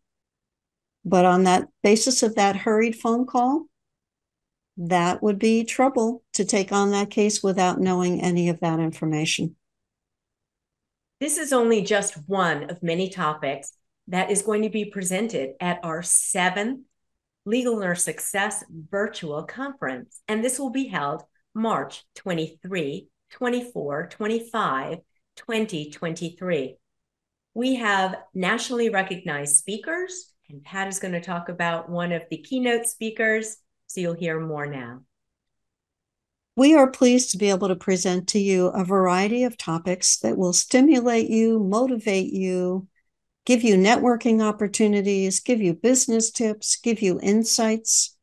But 1.04 1.24
on 1.24 1.44
that 1.44 1.68
basis 1.82 2.22
of 2.22 2.34
that 2.36 2.56
hurried 2.56 2.96
phone 2.96 3.26
call, 3.26 3.66
that 4.76 5.22
would 5.22 5.38
be 5.38 5.64
trouble 5.64 6.22
to 6.32 6.44
take 6.44 6.72
on 6.72 6.90
that 6.92 7.10
case 7.10 7.42
without 7.42 7.80
knowing 7.80 8.22
any 8.22 8.48
of 8.48 8.60
that 8.60 8.80
information. 8.80 9.56
This 11.22 11.38
is 11.38 11.52
only 11.52 11.82
just 11.82 12.14
one 12.26 12.68
of 12.68 12.82
many 12.82 13.08
topics 13.08 13.74
that 14.08 14.32
is 14.32 14.42
going 14.42 14.62
to 14.62 14.68
be 14.68 14.86
presented 14.86 15.50
at 15.60 15.78
our 15.84 16.02
seventh 16.02 16.80
Legal 17.44 17.78
Nurse 17.78 18.02
Success 18.02 18.64
virtual 18.90 19.44
conference. 19.44 20.20
And 20.26 20.42
this 20.42 20.58
will 20.58 20.70
be 20.70 20.88
held 20.88 21.22
March 21.54 22.02
23, 22.16 23.06
24, 23.30 24.08
25, 24.08 24.98
2023. 25.36 26.76
We 27.54 27.74
have 27.76 28.16
nationally 28.34 28.88
recognized 28.88 29.58
speakers, 29.58 30.32
and 30.50 30.64
Pat 30.64 30.88
is 30.88 30.98
going 30.98 31.14
to 31.14 31.20
talk 31.20 31.48
about 31.48 31.88
one 31.88 32.10
of 32.10 32.22
the 32.32 32.38
keynote 32.38 32.86
speakers. 32.86 33.58
So 33.86 34.00
you'll 34.00 34.14
hear 34.14 34.40
more 34.40 34.66
now. 34.66 35.02
We 36.54 36.74
are 36.74 36.90
pleased 36.90 37.30
to 37.30 37.38
be 37.38 37.48
able 37.48 37.68
to 37.68 37.76
present 37.76 38.28
to 38.28 38.38
you 38.38 38.66
a 38.66 38.84
variety 38.84 39.44
of 39.44 39.56
topics 39.56 40.18
that 40.18 40.36
will 40.36 40.52
stimulate 40.52 41.30
you, 41.30 41.58
motivate 41.58 42.30
you, 42.30 42.88
give 43.46 43.62
you 43.62 43.76
networking 43.76 44.42
opportunities, 44.42 45.40
give 45.40 45.62
you 45.62 45.72
business 45.72 46.30
tips, 46.30 46.76
give 46.76 47.00
you 47.00 47.18
insights. 47.22 48.16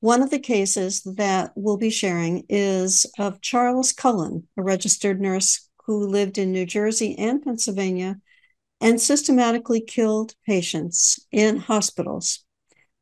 One 0.00 0.22
of 0.22 0.30
the 0.30 0.38
cases 0.38 1.02
that 1.02 1.52
we'll 1.54 1.76
be 1.76 1.90
sharing 1.90 2.46
is 2.48 3.04
of 3.18 3.42
Charles 3.42 3.92
Cullen, 3.92 4.48
a 4.56 4.62
registered 4.62 5.20
nurse 5.20 5.68
who 5.84 6.06
lived 6.06 6.38
in 6.38 6.50
New 6.50 6.64
Jersey 6.64 7.14
and 7.18 7.42
Pennsylvania 7.42 8.20
and 8.80 8.98
systematically 8.98 9.82
killed 9.82 10.34
patients 10.46 11.20
in 11.30 11.58
hospitals 11.58 12.42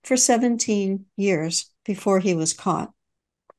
for 0.02 0.16
17 0.16 1.06
years 1.16 1.70
before 1.84 2.18
he 2.18 2.34
was 2.34 2.52
caught. 2.52 2.92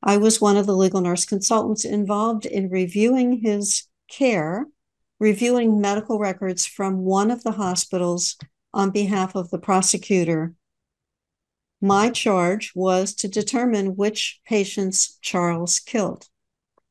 I 0.06 0.18
was 0.18 0.38
one 0.38 0.58
of 0.58 0.66
the 0.66 0.76
legal 0.76 1.00
nurse 1.00 1.24
consultants 1.24 1.86
involved 1.86 2.44
in 2.44 2.68
reviewing 2.68 3.40
his 3.42 3.84
care, 4.10 4.66
reviewing 5.18 5.80
medical 5.80 6.18
records 6.18 6.66
from 6.66 6.98
one 6.98 7.30
of 7.30 7.42
the 7.42 7.52
hospitals 7.52 8.36
on 8.74 8.90
behalf 8.90 9.34
of 9.34 9.48
the 9.48 9.58
prosecutor. 9.58 10.52
My 11.80 12.10
charge 12.10 12.72
was 12.74 13.14
to 13.14 13.28
determine 13.28 13.96
which 13.96 14.42
patients 14.44 15.18
Charles 15.22 15.80
killed. 15.80 16.28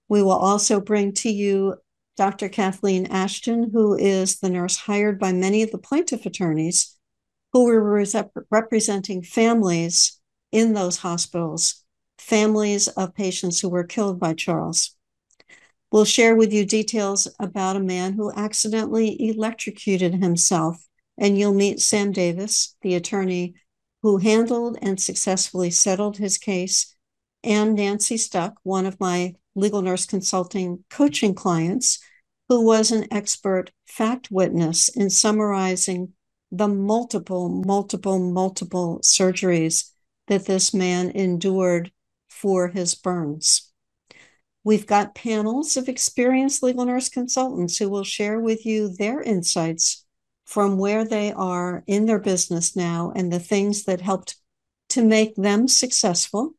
We 0.10 0.24
will 0.24 0.32
also 0.32 0.82
bring 0.82 1.14
to 1.14 1.30
you 1.30 1.76
Dr. 2.18 2.50
Kathleen 2.50 3.06
Ashton, 3.06 3.70
who 3.72 3.96
is 3.96 4.40
the 4.40 4.50
nurse 4.50 4.76
hired 4.76 5.20
by 5.20 5.34
many 5.34 5.62
of 5.62 5.70
the 5.70 5.78
plaintiff 5.78 6.26
attorneys 6.26 6.98
who 7.52 7.66
were 7.66 8.04
representing 8.50 9.22
families 9.22 10.20
in 10.52 10.74
those 10.74 10.98
hospitals 10.98 11.83
families 12.24 12.88
of 12.88 13.14
patients 13.14 13.60
who 13.60 13.70
were 13.70 13.84
killed 13.84 14.20
by 14.20 14.34
Charles. 14.34 14.96
We'll 15.92 16.06
share 16.06 16.36
with 16.36 16.54
you 16.54 16.66
details 16.66 17.28
about 17.40 17.76
a 17.76 17.82
man 17.82 18.14
who 18.14 18.32
accidentally 18.32 19.30
electrocuted 19.30 20.16
himself, 20.16 20.88
and 21.18 21.38
you'll 21.38 21.54
meet 21.54 21.82
Sam 21.82 22.12
Davis, 22.12 22.76
the 22.82 22.96
attorney 22.96 23.56
who 24.02 24.18
handled 24.18 24.78
and 24.82 25.00
successfully 25.00 25.70
settled 25.70 26.18
his 26.18 26.38
case, 26.38 26.96
and 27.44 27.76
Nancy 27.76 28.18
Stuck, 28.18 28.56
one 28.64 28.86
of 28.86 29.00
my 29.00 29.36
legal 29.54 29.82
nurse 29.82 30.06
consulting 30.06 30.84
coaching 30.90 31.36
clients, 31.36 32.00
who 32.48 32.66
was 32.66 32.92
an 32.92 33.06
expert 33.12 33.72
fact 33.86 34.32
witness 34.32 34.88
in 34.90 35.10
summarizing 35.10 36.14
the 36.52 36.68
multiple, 36.68 37.50
multiple, 37.50 38.18
multiple 38.18 39.00
surgeries 39.04 39.92
that 40.28 40.46
this 40.46 40.74
man 40.74 41.10
endured 41.12 41.92
for 42.34 42.68
his 42.68 42.96
burns. 42.96 43.72
We've 44.64 44.88
got 44.88 45.16
panels 45.16 45.78
of 45.78 45.88
experienced 45.88 46.64
legal 46.64 46.86
nurse 46.86 47.10
consultants 47.10 47.78
who 47.78 47.90
will 47.90 48.04
share 48.04 48.40
with 48.40 48.66
you 48.66 48.90
their 48.90 49.22
insights 49.22 50.06
from 50.46 50.78
where 50.78 51.06
they 51.06 51.32
are 51.32 51.84
in 51.88 52.06
their 52.06 52.20
business 52.20 52.76
now 52.76 53.12
and 53.16 53.32
the 53.32 53.40
things 53.40 53.84
that 53.86 54.02
helped 54.02 54.36
to 54.90 55.04
make 55.04 55.36
them 55.36 55.68
successful. 55.68 56.54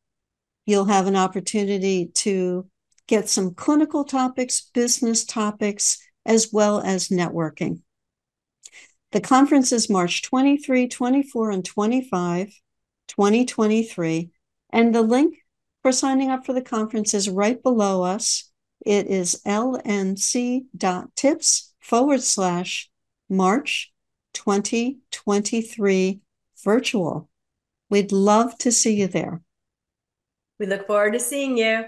You'll 0.66 0.86
have 0.86 1.06
an 1.06 1.16
opportunity 1.16 2.06
to 2.14 2.68
get 3.06 3.28
some 3.28 3.54
clinical 3.54 4.04
topics, 4.04 4.70
business 4.72 5.24
topics, 5.24 5.98
as 6.24 6.50
well 6.52 6.80
as 6.80 7.08
networking. 7.08 7.80
The 9.12 9.20
conference 9.20 9.72
is 9.72 9.90
March 9.90 10.22
23, 10.22 10.88
24, 10.88 11.50
and 11.50 11.64
25, 11.64 12.48
2023, 13.08 14.30
and 14.70 14.94
the 14.94 15.02
link 15.02 15.43
for 15.84 15.92
signing 15.92 16.30
up 16.30 16.46
for 16.46 16.54
the 16.54 16.62
conference 16.62 17.12
is 17.12 17.28
right 17.28 17.62
below 17.62 18.02
us. 18.02 18.50
It 18.86 19.06
is 19.06 19.42
lnc.tips 19.46 20.64
forward 21.78 22.22
slash 22.22 22.90
March 23.28 23.92
2023 24.32 26.20
virtual. 26.64 27.28
We'd 27.90 28.12
love 28.12 28.56
to 28.60 28.72
see 28.72 28.94
you 28.94 29.08
there. 29.08 29.42
We 30.58 30.64
look 30.64 30.86
forward 30.86 31.12
to 31.12 31.20
seeing 31.20 31.58
you. 31.58 31.84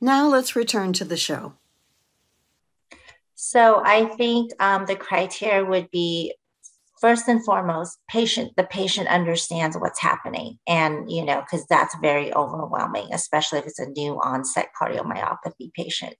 Now 0.00 0.26
let's 0.26 0.56
return 0.56 0.92
to 0.94 1.04
the 1.04 1.16
show. 1.16 1.52
So 3.36 3.80
I 3.84 4.06
think 4.06 4.50
um, 4.58 4.86
the 4.86 4.96
criteria 4.96 5.64
would 5.64 5.88
be 5.92 6.34
first 7.06 7.28
and 7.28 7.44
foremost 7.44 7.98
patient 8.08 8.50
the 8.56 8.64
patient 8.64 9.06
understands 9.06 9.76
what's 9.78 10.00
happening. 10.00 10.58
And 10.66 11.08
you 11.08 11.24
know 11.24 11.40
because 11.40 11.64
that's 11.66 11.94
very 12.02 12.34
overwhelming 12.34 13.08
especially 13.12 13.60
if 13.60 13.66
it's 13.66 13.78
a 13.78 13.90
new 13.90 14.14
onset 14.20 14.70
cardiomyopathy 14.80 15.72
patient. 15.74 16.16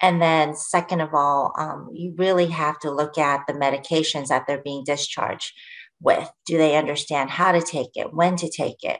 And 0.00 0.20
then 0.20 0.56
second 0.56 1.02
of 1.02 1.14
all 1.14 1.52
um, 1.56 1.88
you 1.92 2.14
really 2.16 2.46
have 2.46 2.80
to 2.80 2.90
look 2.90 3.16
at 3.16 3.42
the 3.46 3.52
medications 3.52 4.28
that 4.28 4.44
they're 4.48 4.62
being 4.62 4.82
discharged 4.84 5.52
with. 6.00 6.28
Do 6.46 6.58
they 6.58 6.76
understand 6.76 7.30
how 7.30 7.52
to 7.52 7.62
take 7.62 7.90
it 7.94 8.12
when 8.12 8.34
to 8.36 8.50
take 8.50 8.82
it? 8.82 8.98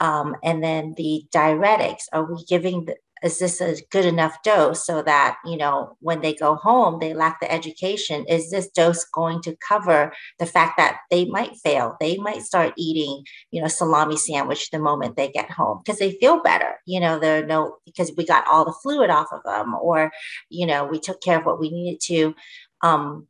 Um, 0.00 0.34
and 0.42 0.64
then 0.64 0.94
the 0.96 1.24
diuretics. 1.34 2.04
Are 2.12 2.24
we 2.24 2.44
giving 2.48 2.86
the, 2.86 2.96
is 3.24 3.38
this 3.38 3.60
a 3.62 3.74
good 3.90 4.04
enough 4.04 4.42
dose 4.42 4.84
so 4.84 5.02
that 5.02 5.38
you 5.46 5.56
know 5.56 5.96
when 6.00 6.20
they 6.20 6.34
go 6.34 6.56
home 6.56 6.98
they 7.00 7.14
lack 7.14 7.40
the 7.40 7.50
education? 7.50 8.26
Is 8.28 8.50
this 8.50 8.68
dose 8.68 9.04
going 9.04 9.40
to 9.42 9.56
cover 9.66 10.12
the 10.38 10.46
fact 10.46 10.74
that 10.76 10.98
they 11.10 11.24
might 11.24 11.56
fail? 11.56 11.96
They 12.00 12.18
might 12.18 12.42
start 12.42 12.74
eating 12.76 13.24
you 13.50 13.62
know 13.62 13.68
salami 13.68 14.18
sandwich 14.18 14.70
the 14.70 14.78
moment 14.78 15.16
they 15.16 15.28
get 15.28 15.50
home 15.50 15.80
because 15.82 15.98
they 15.98 16.12
feel 16.12 16.42
better 16.42 16.74
you 16.86 17.00
know 17.00 17.18
they're 17.18 17.46
no 17.46 17.76
because 17.86 18.12
we 18.16 18.26
got 18.26 18.46
all 18.46 18.66
the 18.66 18.74
fluid 18.82 19.08
off 19.08 19.28
of 19.32 19.42
them 19.44 19.74
or 19.74 20.12
you 20.50 20.66
know 20.66 20.84
we 20.84 21.00
took 21.00 21.22
care 21.22 21.38
of 21.38 21.46
what 21.46 21.58
we 21.58 21.70
needed 21.70 22.00
to 22.02 22.34
um, 22.82 23.26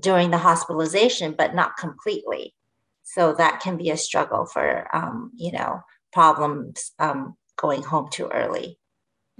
during 0.00 0.30
the 0.30 0.38
hospitalization 0.38 1.34
but 1.36 1.54
not 1.54 1.76
completely. 1.76 2.54
So 3.02 3.34
that 3.34 3.60
can 3.60 3.76
be 3.76 3.90
a 3.90 3.96
struggle 3.98 4.46
for 4.46 4.88
um, 4.96 5.30
you 5.36 5.52
know 5.52 5.82
problems 6.10 6.92
um, 6.98 7.36
going 7.58 7.82
home 7.82 8.08
too 8.10 8.28
early 8.32 8.79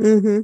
Mm-hmm. 0.00 0.40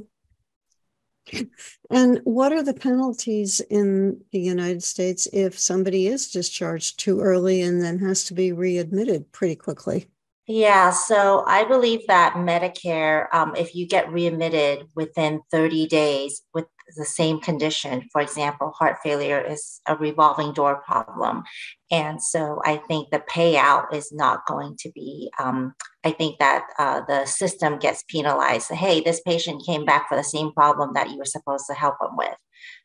And 1.89 2.21
what 2.23 2.53
are 2.53 2.63
the 2.63 2.73
penalties 2.73 3.59
in 3.59 4.21
the 4.31 4.39
United 4.39 4.83
States 4.83 5.27
if 5.33 5.59
somebody 5.59 6.07
is 6.07 6.29
discharged 6.29 6.99
too 6.99 7.19
early 7.19 7.61
and 7.61 7.81
then 7.81 7.99
has 7.99 8.23
to 8.25 8.33
be 8.33 8.51
readmitted 8.51 9.31
pretty 9.31 9.55
quickly? 9.55 10.07
Yeah, 10.47 10.91
so 10.91 11.43
I 11.45 11.65
believe 11.65 12.07
that 12.07 12.35
Medicare, 12.35 13.27
um, 13.33 13.53
if 13.57 13.75
you 13.75 13.85
get 13.85 14.11
readmitted 14.11 14.87
within 14.95 15.41
30 15.51 15.87
days 15.87 16.41
with 16.53 16.65
the 16.95 17.05
same 17.05 17.39
condition, 17.39 18.07
for 18.11 18.21
example, 18.21 18.71
heart 18.71 18.97
failure 19.03 19.41
is 19.41 19.81
a 19.87 19.95
revolving 19.95 20.53
door 20.53 20.81
problem. 20.85 21.43
And 21.91 22.21
so 22.21 22.61
I 22.63 22.77
think 22.77 23.09
the 23.09 23.23
payout 23.29 23.93
is 23.93 24.11
not 24.11 24.45
going 24.47 24.77
to 24.79 24.91
be, 24.93 25.31
um, 25.39 25.73
I 26.03 26.11
think 26.11 26.39
that 26.39 26.65
uh, 26.79 27.01
the 27.07 27.25
system 27.25 27.79
gets 27.79 28.03
penalized. 28.09 28.71
Hey, 28.71 29.01
this 29.01 29.21
patient 29.21 29.65
came 29.65 29.85
back 29.85 30.07
for 30.07 30.15
the 30.15 30.23
same 30.23 30.51
problem 30.53 30.93
that 30.93 31.09
you 31.09 31.17
were 31.17 31.25
supposed 31.25 31.65
to 31.67 31.73
help 31.73 31.95
them 31.99 32.15
with. 32.15 32.35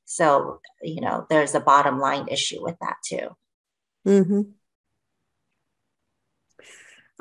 So, 0.05 0.61
you 0.83 1.01
know, 1.01 1.27
there's 1.31 1.55
a 1.55 1.61
bottom 1.61 1.99
line 1.99 2.29
issue 2.29 2.63
with 2.63 2.77
that 2.81 2.97
too. 3.07 3.29
Mm-hmm. 4.07 4.43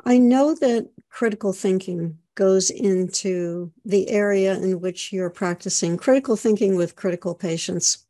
I 0.04 0.18
know 0.18 0.54
that 0.54 0.90
critical 1.10 1.52
thinking 1.52 2.18
goes 2.34 2.70
into 2.70 3.72
the 3.84 4.08
area 4.08 4.54
in 4.54 4.80
which 4.80 5.12
you're 5.12 5.30
practicing 5.30 5.96
critical 5.96 6.36
thinking 6.36 6.76
with 6.76 6.96
critical 6.96 7.34
patients. 7.34 8.06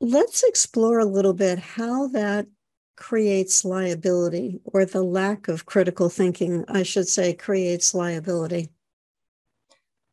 Let's 0.00 0.42
explore 0.42 0.98
a 0.98 1.04
little 1.04 1.34
bit 1.34 1.58
how 1.58 2.08
that 2.08 2.46
creates 2.96 3.64
liability, 3.64 4.60
or 4.64 4.84
the 4.84 5.02
lack 5.02 5.48
of 5.48 5.66
critical 5.66 6.08
thinking, 6.08 6.64
I 6.68 6.82
should 6.82 7.08
say, 7.08 7.32
creates 7.32 7.94
liability. 7.94 8.68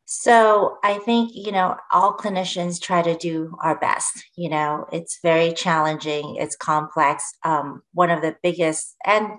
So 0.06 0.78
I 0.82 0.98
think, 0.98 1.30
you 1.34 1.52
know, 1.52 1.76
all 1.92 2.16
clinicians 2.16 2.80
try 2.80 3.00
to 3.00 3.16
do 3.16 3.56
our 3.62 3.78
best. 3.78 4.24
You 4.34 4.50
know, 4.50 4.86
it's 4.90 5.20
very 5.22 5.52
challenging, 5.52 6.34
it's 6.36 6.56
complex. 6.56 7.32
Um, 7.44 7.82
one 7.92 8.10
of 8.10 8.20
the 8.20 8.36
biggest 8.42 8.96
and 9.06 9.34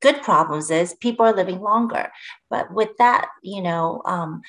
good 0.00 0.22
problems 0.22 0.70
is 0.70 0.94
people 0.94 1.26
are 1.26 1.34
living 1.34 1.60
longer. 1.60 2.10
But 2.50 2.72
with 2.72 2.90
that, 2.98 3.28
you 3.42 3.62
know, 3.62 4.02
um, 4.04 4.42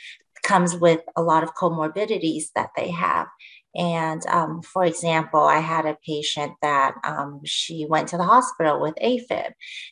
comes 0.43 0.75
with 0.75 1.01
a 1.15 1.21
lot 1.21 1.43
of 1.43 1.53
comorbidities 1.55 2.45
that 2.55 2.69
they 2.75 2.91
have. 2.91 3.27
And 3.75 4.25
um, 4.27 4.61
for 4.63 4.83
example, 4.83 5.41
I 5.41 5.59
had 5.59 5.85
a 5.85 5.97
patient 6.05 6.53
that 6.61 6.95
um, 7.03 7.41
she 7.45 7.85
went 7.87 8.07
to 8.09 8.17
the 8.17 8.23
hospital 8.23 8.81
with 8.81 8.95
AFib. 8.95 9.51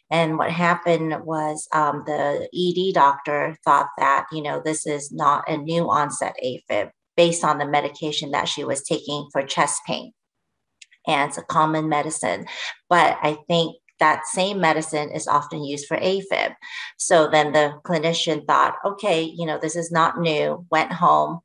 And 0.09 0.37
what 0.37 0.49
happened 0.49 1.15
was 1.23 1.67
um, 1.73 2.03
the 2.05 2.49
ED 2.53 2.95
doctor 2.95 3.55
thought 3.63 3.89
that, 3.99 4.25
you 4.31 4.41
know, 4.41 4.61
this 4.63 4.87
is 4.87 5.11
not 5.11 5.47
a 5.47 5.57
new 5.57 5.89
onset 5.89 6.35
AFib 6.43 6.89
based 7.15 7.43
on 7.43 7.59
the 7.59 7.67
medication 7.67 8.31
that 8.31 8.47
she 8.47 8.63
was 8.63 8.81
taking 8.81 9.27
for 9.31 9.43
chest 9.43 9.81
pain. 9.85 10.11
And 11.05 11.29
it's 11.29 11.37
a 11.37 11.43
common 11.43 11.87
medicine. 11.87 12.47
But 12.89 13.17
I 13.21 13.37
think 13.47 13.77
that 13.99 14.27
same 14.27 14.59
medicine 14.59 15.09
is 15.11 15.27
often 15.27 15.63
used 15.63 15.87
for 15.87 15.97
AFib. 15.97 16.55
So 16.97 17.27
then 17.27 17.51
the 17.51 17.79
clinician 17.83 18.45
thought, 18.45 18.75
okay, 18.85 19.23
you 19.23 19.45
know, 19.45 19.59
this 19.59 19.75
is 19.75 19.91
not 19.91 20.19
new, 20.19 20.65
went 20.69 20.91
home, 20.91 21.39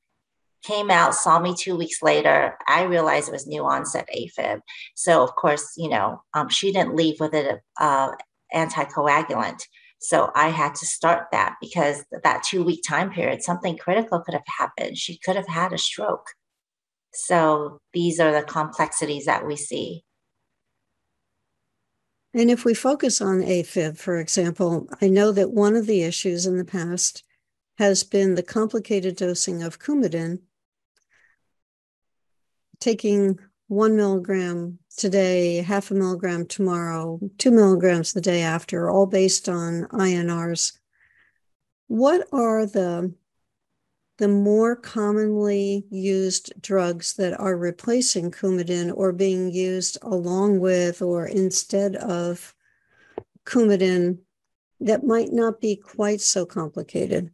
came 0.63 0.91
out, 0.91 1.15
saw 1.15 1.39
me 1.39 1.55
two 1.59 1.77
weeks 1.77 2.03
later. 2.03 2.57
I 2.67 2.85
realized 2.85 3.29
it 3.29 3.33
was 3.33 3.47
new 3.47 3.65
onset 3.65 4.09
AFib. 4.15 4.61
So, 4.95 5.23
of 5.23 5.35
course, 5.35 5.73
you 5.77 5.89
know, 5.89 6.23
um, 6.35 6.49
she 6.49 6.73
didn't 6.73 6.95
leave 6.95 7.21
with 7.21 7.35
an 7.35 7.59
uh, 7.81 8.13
anticoagulant. 8.55 9.63
So 10.01 10.31
I 10.35 10.49
had 10.49 10.75
to 10.77 10.87
start 10.87 11.29
that 11.31 11.55
because 11.61 12.05
that 12.25 12.43
two 12.43 12.65
week 12.65 12.81
time 12.87 13.11
period, 13.11 13.43
something 13.43 13.77
critical 13.77 14.21
could 14.21 14.35
have 14.35 14.43
happened. 14.59 14.99
She 14.99 15.19
could 15.19 15.37
have 15.37 15.47
had 15.47 15.73
a 15.73 15.79
stroke. 15.79 16.27
So 17.15 17.79
these 17.93 18.19
are 18.19 18.33
the 18.33 18.43
complexities 18.43 19.27
that 19.27 19.47
we 19.47 19.55
see. 19.55 20.03
And 22.35 22.51
if 22.51 22.65
we 22.65 22.73
focus 22.73 23.21
on 23.21 23.41
AFib, 23.41 23.99
for 23.99 24.19
example, 24.19 24.89
I 25.01 25.09
know 25.09 25.33
that 25.33 25.53
one 25.53 25.77
of 25.77 25.87
the 25.87 26.03
issues 26.03 26.47
in 26.47 26.57
the 26.57 26.65
past 26.65 27.25
has 27.77 28.05
been 28.05 28.35
the 28.35 28.43
complicated 28.43 29.17
dosing 29.17 29.63
of 29.63 29.79
Coumadin. 29.79 30.41
Taking 32.81 33.39
one 33.69 33.97
milligram 33.97 34.79
today, 34.97 35.57
half 35.57 35.91
a 35.91 35.95
milligram 35.95 36.47
tomorrow, 36.47 37.21
two 37.39 37.51
milligrams 37.51 38.13
the 38.13 38.21
day 38.21 38.43
after, 38.43 38.91
all 38.91 39.07
based 39.07 39.49
on 39.49 39.87
INRs. 39.93 40.79
What 41.89 42.27
are 42.33 42.67
the 42.67 43.15
the 44.23 44.29
more 44.29 44.77
commonly 44.77 45.85
used 45.91 46.53
drugs 46.63 47.15
that 47.15 47.37
are 47.41 47.57
replacing 47.57 48.31
Coumadin 48.31 48.93
or 48.97 49.11
being 49.11 49.51
used 49.51 49.99
along 50.01 50.61
with 50.61 51.03
or 51.03 51.27
instead 51.27 51.97
of 51.97 52.55
Coumadin 53.45 54.19
that 54.79 55.03
might 55.03 55.33
not 55.33 55.61
be 55.61 55.75
quite 55.75 56.21
so 56.21 56.47
complicated? 56.47 57.33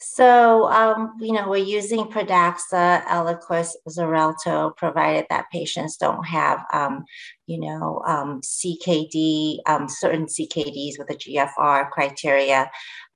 So, 0.00 0.68
um, 0.72 1.12
you 1.20 1.32
know, 1.32 1.48
we're 1.48 1.58
using 1.58 2.06
Pradaxa, 2.06 3.04
Eliquis, 3.04 3.76
Xarelto, 3.88 4.76
provided 4.76 5.26
that 5.30 5.48
patients 5.52 5.96
don't 5.96 6.26
have, 6.26 6.64
um, 6.72 7.04
you 7.46 7.60
know, 7.60 8.02
um, 8.04 8.40
CKD, 8.40 9.58
um, 9.66 9.88
certain 9.88 10.26
CKDs 10.26 10.98
with 10.98 11.08
a 11.08 11.14
GFR 11.14 11.88
criteria, 11.90 12.68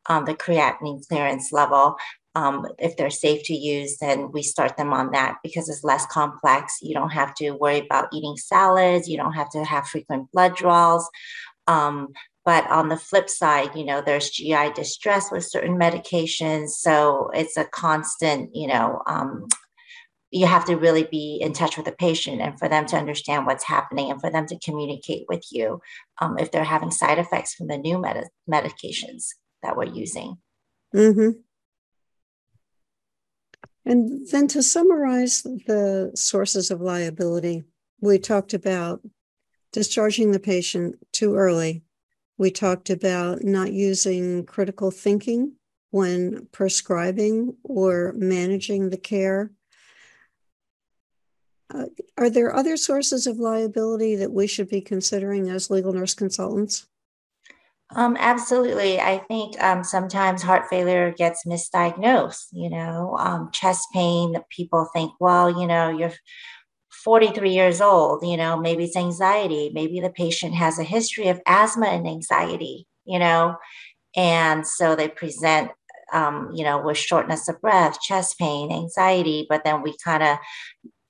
um, 0.09 0.27
the 0.27 0.35
creatinine 0.35 1.05
clearance 1.09 1.51
level 1.51 1.97
um, 2.35 2.67
if 2.79 2.97
they're 2.97 3.11
safe 3.11 3.45
to 3.45 3.55
use, 3.55 3.99
then 3.99 4.33
we 4.33 4.43
start 4.43 4.77
them 4.77 4.93
on 4.93 5.13
that 5.13 5.37
because 5.43 5.69
it's 5.69 5.85
less 5.85 6.05
complex. 6.07 6.79
You 6.83 6.95
don't 6.95 7.11
have 7.13 7.35
to 7.37 7.53
worry 7.53 7.79
about 7.79 8.09
eating 8.13 8.37
salads. 8.37 9.09
You 9.09 9.17
don't 9.17 9.35
have 9.35 9.51
to 9.51 9.65
have 9.65 9.87
frequent 9.87 10.31
blood 10.33 10.57
draws. 10.57 11.09
Um, 11.67 12.09
but 12.45 12.69
on 12.71 12.89
the 12.89 12.97
flip 12.97 13.31
side, 13.31 13.75
you 13.75 13.85
know, 13.85 14.03
there's 14.03 14.31
GI 14.31 14.73
distress 14.75 15.31
with 15.31 15.45
certain 15.45 15.79
medications. 15.79 16.71
So 16.71 17.31
it's 17.33 17.57
a 17.57 17.65
constant, 17.65 18.55
you 18.55 18.67
know, 18.67 19.01
um, 19.07 19.47
you 20.31 20.47
have 20.47 20.65
to 20.65 20.75
really 20.75 21.05
be 21.05 21.39
in 21.41 21.53
touch 21.53 21.77
with 21.77 21.87
the 21.87 21.93
patient 21.93 22.43
and 22.43 22.59
for 22.59 22.69
them 22.69 22.85
to 22.87 22.97
understand 22.97 23.47
what's 23.47 23.65
happening 23.65 24.11
and 24.11 24.21
for 24.21 24.31
them 24.31 24.47
to 24.47 24.59
communicate 24.59 25.25
with 25.29 25.45
you 25.53 25.81
um, 26.21 26.37
if 26.39 26.51
they're 26.51 26.65
having 26.65 26.91
side 26.91 27.19
effects 27.19 27.55
from 27.55 27.69
the 27.69 27.79
new 27.79 27.99
med- 27.99 28.29
medications 28.51 29.29
that 29.63 29.77
we're 29.77 29.85
using. 29.85 30.37
Mm-hmm. 30.93 31.41
And 33.87 34.27
then 34.29 34.49
to 34.49 34.63
summarize 34.63 35.43
the 35.43 36.13
sources 36.15 36.71
of 36.71 36.81
liability, 36.81 37.65
we 38.01 38.19
talked 38.19 38.55
about 38.55 39.03
discharging 39.73 40.33
the 40.33 40.41
patient 40.41 40.97
too 41.13 41.35
early. 41.35 41.83
We 42.39 42.51
talked 42.51 42.91
about 42.91 43.45
not 43.45 43.73
using 43.73 44.47
critical 44.47 44.91
thinking 44.91 45.53
when 45.91 46.49
prescribing 46.51 47.57
or 47.63 48.15
managing 48.17 48.91
the 48.91 48.97
care. 48.97 49.53
Uh, 51.73 51.87
are 52.17 52.31
there 52.31 52.55
other 52.55 52.77
sources 52.77 53.27
of 53.27 53.39
liability 53.39 54.17
that 54.17 54.33
we 54.33 54.47
should 54.47 54.69
be 54.69 54.81
considering 54.81 55.51
as 55.51 55.71
legal 55.71 55.93
nurse 55.93 56.15
consultants? 56.15 56.87
Um, 57.95 58.17
absolutely. 58.19 59.01
I 59.01 59.19
think 59.19 59.61
um, 59.63 59.85
sometimes 59.85 60.43
heart 60.43 60.69
failure 60.69 61.13
gets 61.13 61.45
misdiagnosed. 61.47 62.47
You 62.53 62.71
know, 62.71 63.17
um, 63.19 63.51
chest 63.53 63.87
pain, 63.93 64.37
people 64.51 64.89
think, 64.93 65.13
well, 65.21 65.49
you 65.61 65.67
know, 65.67 65.91
you're 65.91 66.13
43 67.05 67.53
years 67.53 67.81
old, 67.81 68.25
you 68.27 68.37
know, 68.37 68.57
maybe 68.59 68.85
it's 68.85 68.97
anxiety. 68.97 69.71
Maybe 69.73 70.01
the 70.01 70.11
patient 70.11 70.55
has 70.55 70.79
a 70.79 70.85
history 70.85 71.29
of 71.29 71.41
asthma 71.47 71.87
and 71.87 72.07
anxiety, 72.09 72.87
you 73.05 73.19
know, 73.19 73.57
and 74.17 74.67
so 74.67 74.97
they 74.97 75.09
present, 75.09 75.71
um, 76.13 76.51
you 76.55 76.65
know, 76.65 76.83
with 76.83 76.99
shortness 76.99 77.49
of 77.49 77.61
breath, 77.61 78.01
chest 78.03 78.39
pain, 78.39 78.73
anxiety, 78.73 79.47
but 79.49 79.65
then 79.65 79.83
we 79.83 79.95
kind 80.05 80.23
of 80.23 80.39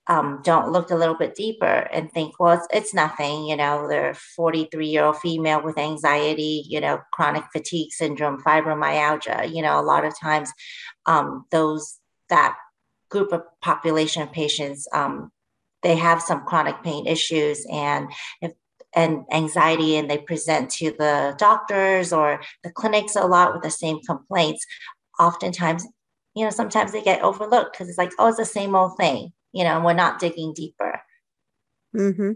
um, 0.06 0.40
don't 0.44 0.70
look 0.70 0.90
a 0.90 0.96
little 0.96 1.14
bit 1.14 1.34
deeper 1.34 1.88
and 1.92 2.12
think, 2.12 2.38
well, 2.38 2.58
it's, 2.58 2.66
it's 2.72 2.94
nothing. 2.94 3.46
You 3.46 3.56
know, 3.56 3.88
they're 3.88 4.14
43 4.14 4.86
year 4.86 5.04
old 5.04 5.18
female 5.18 5.62
with 5.62 5.78
anxiety, 5.78 6.64
you 6.68 6.80
know, 6.80 7.00
chronic 7.12 7.44
fatigue 7.52 7.92
syndrome, 7.92 8.42
fibromyalgia. 8.42 9.54
You 9.54 9.62
know, 9.62 9.80
a 9.80 9.82
lot 9.82 10.04
of 10.04 10.18
times 10.18 10.52
um, 11.06 11.46
those, 11.50 11.98
that 12.28 12.56
group 13.10 13.32
of 13.32 13.42
population 13.62 14.22
of 14.22 14.32
patients, 14.32 14.86
um, 14.92 15.30
they 15.82 15.96
have 15.96 16.20
some 16.20 16.44
chronic 16.44 16.82
pain 16.82 17.06
issues 17.06 17.66
and 17.70 18.10
if 18.42 18.52
and 18.96 19.24
anxiety 19.32 19.96
and 19.96 20.08
they 20.08 20.18
present 20.18 20.70
to 20.70 20.92
the 20.98 21.34
doctors 21.36 22.12
or 22.12 22.40
the 22.62 22.70
clinics 22.70 23.16
a 23.16 23.26
lot 23.26 23.52
with 23.52 23.62
the 23.62 23.70
same 23.70 23.98
complaints 24.06 24.64
oftentimes 25.18 25.84
you 26.34 26.44
know 26.44 26.50
sometimes 26.50 26.92
they 26.92 27.02
get 27.02 27.22
overlooked 27.22 27.72
because 27.72 27.88
it's 27.88 27.98
like 27.98 28.12
oh 28.18 28.28
it's 28.28 28.36
the 28.36 28.44
same 28.44 28.74
old 28.74 28.96
thing 28.96 29.32
you 29.54 29.62
know, 29.64 29.80
we're 29.80 29.94
not 29.94 30.18
digging 30.18 30.52
deeper. 30.52 31.00
Mm-hmm. 31.96 32.32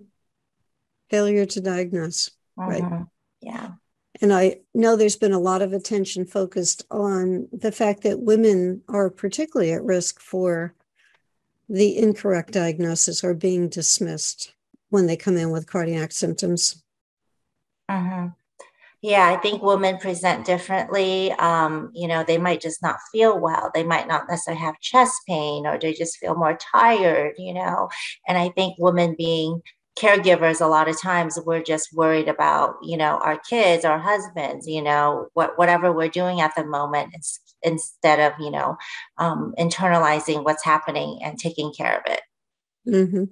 Failure 1.10 1.46
to 1.46 1.60
diagnose. 1.60 2.30
Mm-hmm. 2.58 2.84
Right. 2.84 3.06
Yeah. 3.40 3.70
And 4.20 4.32
I 4.32 4.60
know 4.74 4.96
there's 4.96 5.16
been 5.16 5.32
a 5.32 5.38
lot 5.38 5.60
of 5.60 5.72
attention 5.72 6.26
focused 6.26 6.84
on 6.90 7.48
the 7.52 7.72
fact 7.72 8.02
that 8.04 8.20
women 8.20 8.82
are 8.88 9.10
particularly 9.10 9.72
at 9.72 9.82
risk 9.84 10.20
for 10.20 10.74
the 11.68 11.98
incorrect 11.98 12.52
diagnosis 12.52 13.22
or 13.22 13.34
being 13.34 13.68
dismissed 13.68 14.54
when 14.90 15.06
they 15.06 15.16
come 15.16 15.36
in 15.36 15.50
with 15.50 15.66
cardiac 15.66 16.12
symptoms. 16.12 16.82
Mm-hmm. 17.90 18.28
Yeah, 19.00 19.28
I 19.28 19.36
think 19.36 19.62
women 19.62 19.98
present 19.98 20.44
differently. 20.44 21.30
Um, 21.32 21.92
you 21.94 22.08
know, 22.08 22.24
they 22.24 22.38
might 22.38 22.60
just 22.60 22.82
not 22.82 22.96
feel 23.12 23.38
well. 23.38 23.70
They 23.72 23.84
might 23.84 24.08
not 24.08 24.24
necessarily 24.28 24.60
have 24.60 24.80
chest 24.80 25.14
pain 25.28 25.66
or 25.66 25.78
they 25.78 25.92
just 25.92 26.16
feel 26.16 26.34
more 26.34 26.56
tired, 26.56 27.34
you 27.38 27.54
know. 27.54 27.88
And 28.26 28.36
I 28.36 28.48
think 28.48 28.74
women 28.78 29.14
being 29.16 29.62
caregivers, 29.96 30.60
a 30.60 30.66
lot 30.66 30.88
of 30.88 31.00
times 31.00 31.38
we're 31.46 31.62
just 31.62 31.92
worried 31.92 32.28
about, 32.28 32.74
you 32.82 32.96
know, 32.96 33.20
our 33.22 33.38
kids, 33.38 33.84
our 33.84 34.00
husbands, 34.00 34.66
you 34.66 34.82
know, 34.82 35.28
what 35.34 35.56
whatever 35.56 35.92
we're 35.92 36.08
doing 36.08 36.40
at 36.40 36.56
the 36.56 36.64
moment 36.64 37.14
instead 37.62 38.18
of, 38.18 38.32
you 38.40 38.50
know, 38.50 38.76
um, 39.18 39.54
internalizing 39.58 40.42
what's 40.42 40.64
happening 40.64 41.20
and 41.22 41.38
taking 41.38 41.72
care 41.72 41.98
of 41.98 42.12
it. 42.12 42.20
Mm-hmm. 42.88 43.24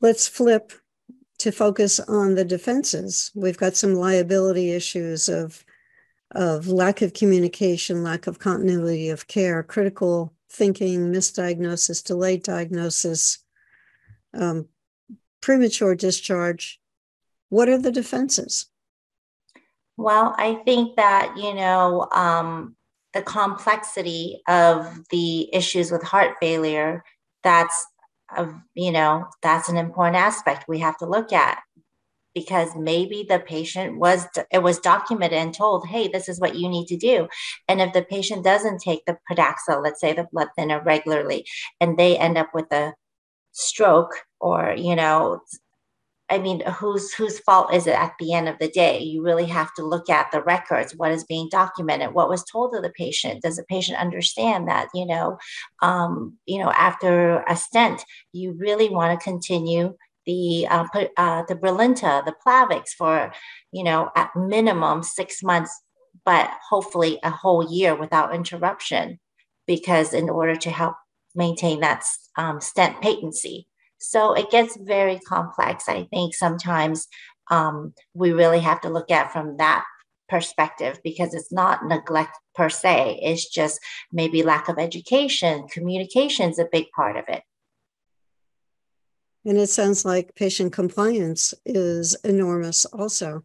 Let's 0.00 0.28
flip 0.28 0.72
to 1.44 1.52
focus 1.52 2.00
on 2.00 2.34
the 2.34 2.44
defenses. 2.44 3.30
We've 3.34 3.58
got 3.58 3.76
some 3.76 3.92
liability 3.92 4.70
issues 4.70 5.28
of, 5.28 5.62
of 6.30 6.68
lack 6.68 7.02
of 7.02 7.12
communication, 7.12 8.02
lack 8.02 8.26
of 8.26 8.38
continuity 8.38 9.10
of 9.10 9.28
care, 9.28 9.62
critical 9.62 10.32
thinking, 10.50 11.12
misdiagnosis, 11.12 12.02
delayed 12.02 12.44
diagnosis, 12.44 13.44
um, 14.32 14.68
premature 15.42 15.94
discharge. 15.94 16.80
What 17.50 17.68
are 17.68 17.76
the 17.76 17.92
defenses? 17.92 18.70
Well, 19.98 20.34
I 20.38 20.54
think 20.64 20.96
that, 20.96 21.34
you 21.36 21.52
know, 21.52 22.08
um, 22.10 22.74
the 23.12 23.20
complexity 23.20 24.40
of 24.48 24.98
the 25.10 25.54
issues 25.54 25.92
with 25.92 26.02
heart 26.02 26.36
failure, 26.40 27.04
that's 27.42 27.86
of 28.36 28.54
you 28.74 28.92
know 28.92 29.26
that's 29.42 29.68
an 29.68 29.76
important 29.76 30.16
aspect 30.16 30.66
we 30.68 30.78
have 30.80 30.96
to 30.98 31.06
look 31.06 31.32
at. 31.32 31.60
Because 32.34 32.70
maybe 32.76 33.24
the 33.28 33.38
patient 33.38 34.00
was 34.00 34.26
it 34.50 34.62
was 34.62 34.80
documented 34.80 35.38
and 35.38 35.54
told 35.54 35.86
hey 35.86 36.08
this 36.08 36.28
is 36.28 36.40
what 36.40 36.56
you 36.56 36.68
need 36.68 36.86
to 36.88 36.96
do. 36.96 37.28
And 37.68 37.80
if 37.80 37.92
the 37.92 38.02
patient 38.02 38.44
doesn't 38.44 38.80
take 38.80 39.04
the 39.06 39.18
Pradaxa 39.30 39.82
let's 39.82 40.00
say 40.00 40.12
the 40.12 40.26
blood 40.32 40.48
thinner 40.56 40.82
regularly 40.82 41.46
and 41.80 41.96
they 41.96 42.18
end 42.18 42.36
up 42.36 42.50
with 42.52 42.72
a 42.72 42.94
stroke 43.52 44.14
or 44.40 44.74
you 44.76 44.96
know 44.96 45.40
I 46.34 46.38
mean, 46.40 46.62
whose 46.62 47.14
whose 47.14 47.38
fault 47.38 47.72
is 47.72 47.86
it 47.86 47.94
at 47.94 48.14
the 48.18 48.32
end 48.32 48.48
of 48.48 48.58
the 48.58 48.68
day? 48.68 48.98
You 48.98 49.22
really 49.22 49.46
have 49.46 49.72
to 49.74 49.86
look 49.86 50.10
at 50.10 50.32
the 50.32 50.42
records. 50.42 50.96
What 50.96 51.12
is 51.12 51.22
being 51.22 51.48
documented? 51.48 52.12
What 52.12 52.28
was 52.28 52.42
told 52.42 52.72
to 52.72 52.80
the 52.80 52.90
patient? 52.90 53.42
Does 53.42 53.56
the 53.56 53.62
patient 53.64 54.00
understand 54.00 54.66
that 54.66 54.88
you 54.94 55.06
know, 55.06 55.38
um, 55.80 56.36
you 56.44 56.58
know, 56.58 56.72
after 56.72 57.44
a 57.46 57.56
stent, 57.56 58.04
you 58.32 58.56
really 58.58 58.88
want 58.88 59.18
to 59.18 59.24
continue 59.24 59.94
the 60.26 60.66
uh, 60.68 60.86
uh, 61.16 61.44
the 61.46 61.54
Brilinta, 61.54 62.24
the 62.24 62.34
Plavix 62.44 62.88
for 62.98 63.32
you 63.70 63.84
know 63.84 64.10
at 64.16 64.34
minimum 64.34 65.04
six 65.04 65.40
months, 65.40 65.70
but 66.24 66.50
hopefully 66.68 67.20
a 67.22 67.30
whole 67.30 67.72
year 67.72 67.94
without 67.94 68.34
interruption, 68.34 69.20
because 69.68 70.12
in 70.12 70.28
order 70.28 70.56
to 70.56 70.70
help 70.70 70.96
maintain 71.36 71.78
that 71.78 72.02
um, 72.36 72.60
stent 72.60 73.00
patency. 73.00 73.68
So 74.04 74.34
it 74.34 74.50
gets 74.50 74.76
very 74.76 75.18
complex. 75.20 75.88
I 75.88 76.04
think 76.04 76.34
sometimes 76.34 77.08
um, 77.50 77.94
we 78.12 78.32
really 78.32 78.60
have 78.60 78.80
to 78.82 78.90
look 78.90 79.10
at 79.10 79.32
from 79.32 79.56
that 79.56 79.84
perspective 80.28 81.00
because 81.02 81.34
it's 81.34 81.52
not 81.52 81.86
neglect 81.86 82.36
per 82.54 82.68
se. 82.68 83.18
It's 83.22 83.48
just 83.48 83.80
maybe 84.12 84.42
lack 84.42 84.68
of 84.68 84.78
education. 84.78 85.66
Communication 85.68 86.50
is 86.50 86.58
a 86.58 86.68
big 86.70 86.86
part 86.94 87.16
of 87.16 87.24
it. 87.28 87.42
And 89.46 89.58
it 89.58 89.68
sounds 89.68 90.04
like 90.04 90.34
patient 90.34 90.72
compliance 90.72 91.54
is 91.66 92.14
enormous 92.24 92.84
also. 92.86 93.42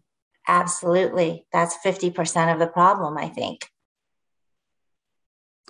Absolutely. 0.47 1.45
That's 1.51 1.77
50% 1.85 2.53
of 2.53 2.59
the 2.59 2.67
problem, 2.67 3.17
I 3.17 3.29
think. 3.29 3.69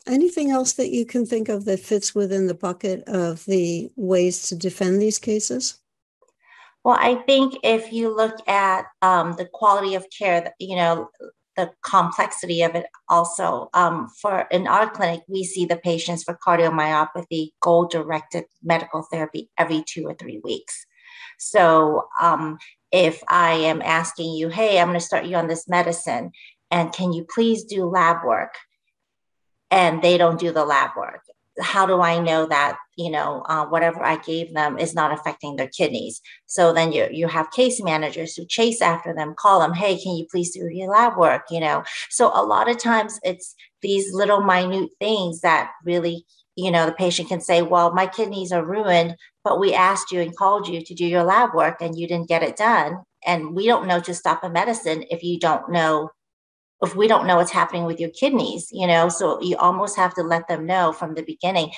Anything 0.08 0.52
else 0.52 0.74
that 0.74 0.90
you 0.90 1.06
can 1.06 1.26
think 1.26 1.50
of 1.50 1.66
that 1.66 1.80
fits 1.80 2.16
within 2.16 2.48
the 2.48 2.54
bucket 2.54 3.04
of 3.08 3.46
the 3.46 3.92
ways 3.96 4.48
to 4.48 4.56
defend 4.56 5.02
these 5.02 5.20
cases? 5.20 5.80
Well, 6.84 6.98
I 7.00 7.16
think 7.16 7.58
if 7.64 7.92
you 7.92 8.16
look 8.16 8.36
at 8.48 8.86
um, 9.02 9.34
the 9.34 9.46
quality 9.46 9.96
of 9.96 10.06
care, 10.18 10.54
you 10.60 10.76
know, 10.76 11.10
the 11.60 11.72
complexity 11.84 12.62
of 12.62 12.74
it 12.76 12.86
also. 13.10 13.70
Um, 13.74 14.08
for 14.22 14.48
in 14.50 14.66
our 14.66 14.90
clinic, 14.90 15.22
we 15.28 15.44
see 15.44 15.66
the 15.66 15.76
patients 15.76 16.24
for 16.24 16.40
cardiomyopathy 16.46 17.50
goal 17.62 17.86
directed 17.86 18.46
medical 18.64 19.06
therapy 19.12 19.50
every 19.58 19.84
two 19.86 20.06
or 20.06 20.14
three 20.14 20.40
weeks. 20.42 20.86
So 21.38 22.08
um, 22.22 22.58
if 22.92 23.22
I 23.28 23.54
am 23.54 23.82
asking 23.82 24.36
you, 24.36 24.48
hey, 24.48 24.80
I'm 24.80 24.88
going 24.88 25.00
to 25.00 25.06
start 25.06 25.26
you 25.26 25.36
on 25.36 25.48
this 25.48 25.68
medicine, 25.68 26.32
and 26.72 26.94
can 26.94 27.12
you 27.12 27.26
please 27.34 27.66
do 27.66 27.86
lab 27.86 28.24
work? 28.26 28.54
And 29.72 30.02
they 30.02 30.18
don't 30.18 30.40
do 30.40 30.52
the 30.52 30.66
lab 30.66 30.92
work. 30.98 31.22
How 31.62 31.86
do 31.86 32.00
i 32.00 32.20
know 32.20 32.46
that 32.46 32.78
you 32.96 33.12
know 33.12 33.44
uh, 33.50 33.66
whatever 33.66 34.02
i 34.02 34.16
gave 34.16 34.54
them 34.54 34.78
is 34.78 34.96
not 34.96 35.12
affecting 35.12 35.56
their 35.56 35.68
kidneys? 35.68 36.22
So 36.46 36.72
then 36.72 36.94
you 36.94 37.08
you 37.12 37.28
have 37.28 37.52
case 37.52 37.82
managers 37.84 38.36
who 38.36 38.46
chase 38.46 38.82
after 38.82 39.14
them 39.14 39.36
call 39.38 39.60
them 39.60 39.74
hey 39.74 40.00
can 40.00 40.16
you 40.16 40.26
please 40.32 40.52
do 40.54 40.70
your 40.72 40.90
lab 40.90 41.18
work? 41.18 41.44
You 41.52 41.60
know? 41.60 41.84
So 42.10 42.32
a 42.34 42.46
lot 42.46 42.70
of 42.70 42.78
times 42.78 43.20
it's 43.24 43.56
these 43.82 44.14
little 44.14 44.42
minute 44.42 44.92
things 45.00 45.42
that 45.42 45.72
really 45.84 46.26
you 46.56 46.72
know 46.72 46.86
the 46.86 46.94
patient 46.94 47.28
can 47.28 47.42
say 47.42 47.62
well 47.62 47.94
my 47.94 48.08
kidneys 48.08 48.54
are 48.54 48.66
ruined 48.66 49.16
but 49.44 49.60
we 49.60 49.74
asked 49.74 50.12
you 50.12 50.22
and 50.22 50.36
called 50.36 50.68
you 50.68 50.82
to 50.84 50.94
do 50.94 51.06
your 51.06 51.24
lab 51.24 51.54
work 51.54 51.82
and 51.82 51.98
you 51.98 52.08
didn't 52.08 52.30
get 52.30 52.44
it 52.44 52.58
done. 52.58 53.00
And 53.26 53.56
we 53.56 53.66
don't 53.66 53.88
know 53.88 54.00
to 54.02 54.14
stop 54.14 54.44
a 54.44 54.50
medicine 54.50 55.06
if 55.10 55.24
you 55.24 55.40
don't 55.40 55.72
know 55.72 56.10
if 56.82 56.96
we 56.96 57.08
don't 57.08 57.28
know 57.28 57.38
what's 57.38 57.52
happening 57.52 57.86
with 57.86 58.00
your 58.00 58.10
kidneys, 58.10 58.70
you 58.72 58.88
know, 58.88 59.10
so 59.10 59.42
you 59.42 59.58
almost 59.58 59.98
have 59.98 60.13
to 60.15 60.24
let 60.24 60.48
them 60.48 60.65
know 60.65 60.94
from 60.94 61.13
the 61.13 61.24
beginning. 61.24 61.72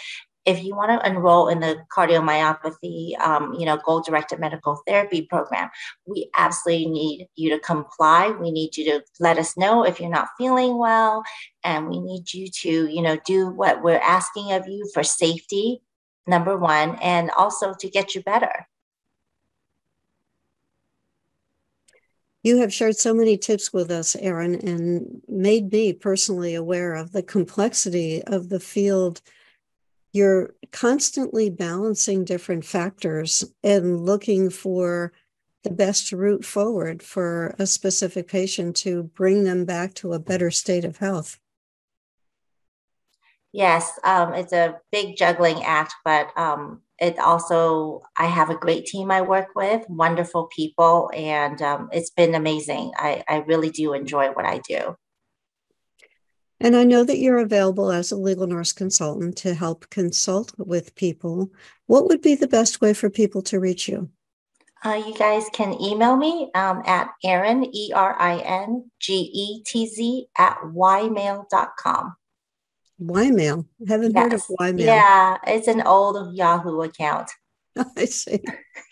If 0.43 0.63
you 0.63 0.75
want 0.75 0.89
to 0.89 1.07
enroll 1.07 1.49
in 1.49 1.59
the 1.59 1.77
cardiomyopathy, 1.95 3.19
um, 3.19 3.53
you 3.53 3.65
know, 3.65 3.77
goal-directed 3.77 4.39
medical 4.39 4.81
therapy 4.87 5.21
program, 5.21 5.69
we 6.07 6.31
absolutely 6.35 6.87
need 6.87 7.27
you 7.35 7.51
to 7.51 7.59
comply. 7.59 8.29
We 8.29 8.49
need 8.51 8.75
you 8.75 8.85
to 8.85 9.01
let 9.19 9.37
us 9.37 9.55
know 9.55 9.83
if 9.85 9.99
you're 9.99 10.09
not 10.09 10.29
feeling 10.39 10.79
well, 10.79 11.23
and 11.63 11.87
we 11.89 11.99
need 11.99 12.33
you 12.33 12.47
to, 12.47 12.87
you 12.91 13.03
know, 13.03 13.17
do 13.23 13.49
what 13.49 13.83
we're 13.83 13.99
asking 13.99 14.51
of 14.51 14.67
you 14.67 14.89
for 14.93 15.03
safety, 15.03 15.83
number 16.25 16.57
one, 16.57 16.95
and 17.01 17.29
also 17.37 17.75
to 17.79 17.89
get 17.89 18.15
you 18.15 18.23
better. 18.23 18.67
You 22.43 22.57
have 22.57 22.73
shared 22.73 22.97
so 22.97 23.13
many 23.13 23.37
tips 23.37 23.71
with 23.71 23.91
us, 23.91 24.15
Erin, 24.15 24.55
and 24.55 25.21
made 25.27 25.71
me 25.71 25.93
personally 25.93 26.55
aware 26.55 26.95
of 26.95 27.11
the 27.11 27.21
complexity 27.21 28.23
of 28.23 28.49
the 28.49 28.59
field. 28.59 29.21
You're 30.11 30.55
constantly 30.71 31.49
balancing 31.49 32.25
different 32.25 32.65
factors 32.65 33.43
and 33.63 34.05
looking 34.05 34.49
for 34.49 35.13
the 35.63 35.69
best 35.69 36.11
route 36.11 36.43
forward 36.43 37.03
for 37.03 37.55
a 37.59 37.67
specific 37.67 38.27
patient 38.27 38.75
to 38.77 39.03
bring 39.03 39.43
them 39.43 39.63
back 39.63 39.93
to 39.95 40.13
a 40.13 40.19
better 40.19 40.49
state 40.49 40.83
of 40.83 40.97
health. 40.97 41.39
Yes, 43.53 43.99
um, 44.03 44.33
it's 44.33 44.53
a 44.53 44.79
big 44.91 45.17
juggling 45.17 45.63
act, 45.63 45.93
but 46.05 46.35
um, 46.37 46.81
it 47.01 47.17
also 47.17 48.03
i 48.17 48.25
have 48.25 48.49
a 48.49 48.55
great 48.55 48.85
team 48.85 49.11
i 49.11 49.21
work 49.21 49.47
with 49.55 49.83
wonderful 49.89 50.47
people 50.55 51.09
and 51.13 51.61
um, 51.61 51.89
it's 51.91 52.11
been 52.11 52.35
amazing 52.35 52.91
I, 52.95 53.23
I 53.27 53.37
really 53.37 53.71
do 53.71 53.93
enjoy 53.93 54.29
what 54.29 54.45
i 54.45 54.59
do 54.59 54.95
And 56.63 56.75
I 56.75 56.83
know 56.83 57.03
that 57.03 57.17
you're 57.17 57.39
available 57.39 57.91
as 57.91 58.11
a 58.11 58.15
legal 58.15 58.45
nurse 58.45 58.71
consultant 58.71 59.35
to 59.37 59.55
help 59.55 59.89
consult 59.89 60.53
with 60.59 60.93
people. 60.93 61.51
What 61.87 62.07
would 62.07 62.21
be 62.21 62.35
the 62.35 62.47
best 62.47 62.81
way 62.81 62.93
for 62.93 63.09
people 63.09 63.41
to 63.43 63.59
reach 63.59 63.89
you? 63.89 64.09
Uh, 64.85 65.01
you 65.07 65.15
guys 65.15 65.45
can 65.53 65.79
email 65.81 66.15
me 66.15 66.51
um, 66.53 66.83
at 66.85 67.09
Erin, 67.23 67.67
E 67.73 67.91
R 67.95 68.15
I 68.19 68.37
N 68.39 68.91
G 68.99 69.31
E 69.33 69.63
T 69.63 69.87
Z, 69.87 70.27
at 70.37 70.57
ymail.com. 70.61 72.15
Ymail. 73.01 73.65
Haven't 73.87 74.13
yes. 74.13 74.23
heard 74.23 74.33
of 74.33 74.41
Ymail. 74.59 74.85
Yeah, 74.85 75.37
it's 75.47 75.67
an 75.67 75.81
old 75.81 76.35
Yahoo 76.35 76.81
account. 76.81 77.31
I 77.97 78.05
see. 78.05 78.39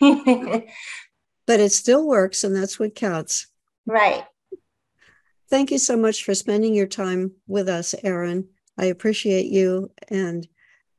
but 0.00 1.60
it 1.60 1.72
still 1.72 2.06
works, 2.06 2.44
and 2.44 2.54
that's 2.54 2.78
what 2.78 2.94
counts. 2.94 3.46
Right. 3.86 4.24
Thank 5.48 5.70
you 5.70 5.78
so 5.78 5.96
much 5.96 6.24
for 6.24 6.34
spending 6.34 6.74
your 6.74 6.86
time 6.86 7.32
with 7.46 7.68
us, 7.68 7.94
Erin. 8.02 8.48
I 8.78 8.86
appreciate 8.86 9.46
you 9.46 9.90
and 10.08 10.46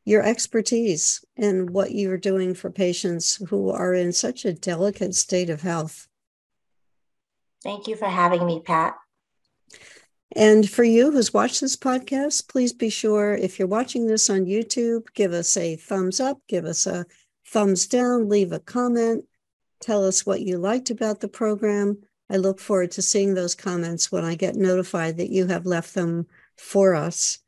your 0.03 0.23
expertise 0.23 1.23
and 1.37 1.69
what 1.69 1.91
you're 1.91 2.17
doing 2.17 2.53
for 2.53 2.69
patients 2.69 3.41
who 3.49 3.69
are 3.69 3.93
in 3.93 4.11
such 4.11 4.45
a 4.45 4.53
delicate 4.53 5.15
state 5.15 5.49
of 5.49 5.61
health. 5.61 6.07
Thank 7.63 7.87
you 7.87 7.95
for 7.95 8.07
having 8.07 8.45
me, 8.45 8.61
Pat. 8.65 8.95
And 10.33 10.69
for 10.69 10.83
you 10.83 11.11
who's 11.11 11.33
watched 11.33 11.59
this 11.59 11.75
podcast, 11.75 12.47
please 12.47 12.71
be 12.71 12.89
sure 12.89 13.33
if 13.33 13.59
you're 13.59 13.67
watching 13.67 14.07
this 14.07 14.29
on 14.29 14.45
YouTube, 14.45 15.07
give 15.13 15.33
us 15.33 15.57
a 15.57 15.75
thumbs 15.75 16.19
up, 16.19 16.39
give 16.47 16.63
us 16.63 16.87
a 16.87 17.05
thumbs 17.45 17.85
down, 17.85 18.29
leave 18.29 18.53
a 18.53 18.59
comment, 18.59 19.25
tell 19.81 20.05
us 20.05 20.25
what 20.25 20.41
you 20.41 20.57
liked 20.57 20.89
about 20.89 21.19
the 21.19 21.27
program. 21.27 21.97
I 22.29 22.37
look 22.37 22.59
forward 22.59 22.91
to 22.91 23.01
seeing 23.01 23.33
those 23.33 23.55
comments 23.55 24.09
when 24.09 24.23
I 24.23 24.35
get 24.35 24.55
notified 24.55 25.17
that 25.17 25.31
you 25.31 25.47
have 25.47 25.65
left 25.65 25.95
them 25.95 26.27
for 26.55 26.95
us. 26.95 27.39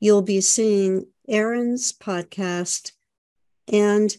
You'll 0.00 0.22
be 0.22 0.40
seeing 0.40 1.06
Erin's 1.28 1.92
podcast. 1.92 2.92
And 3.68 4.16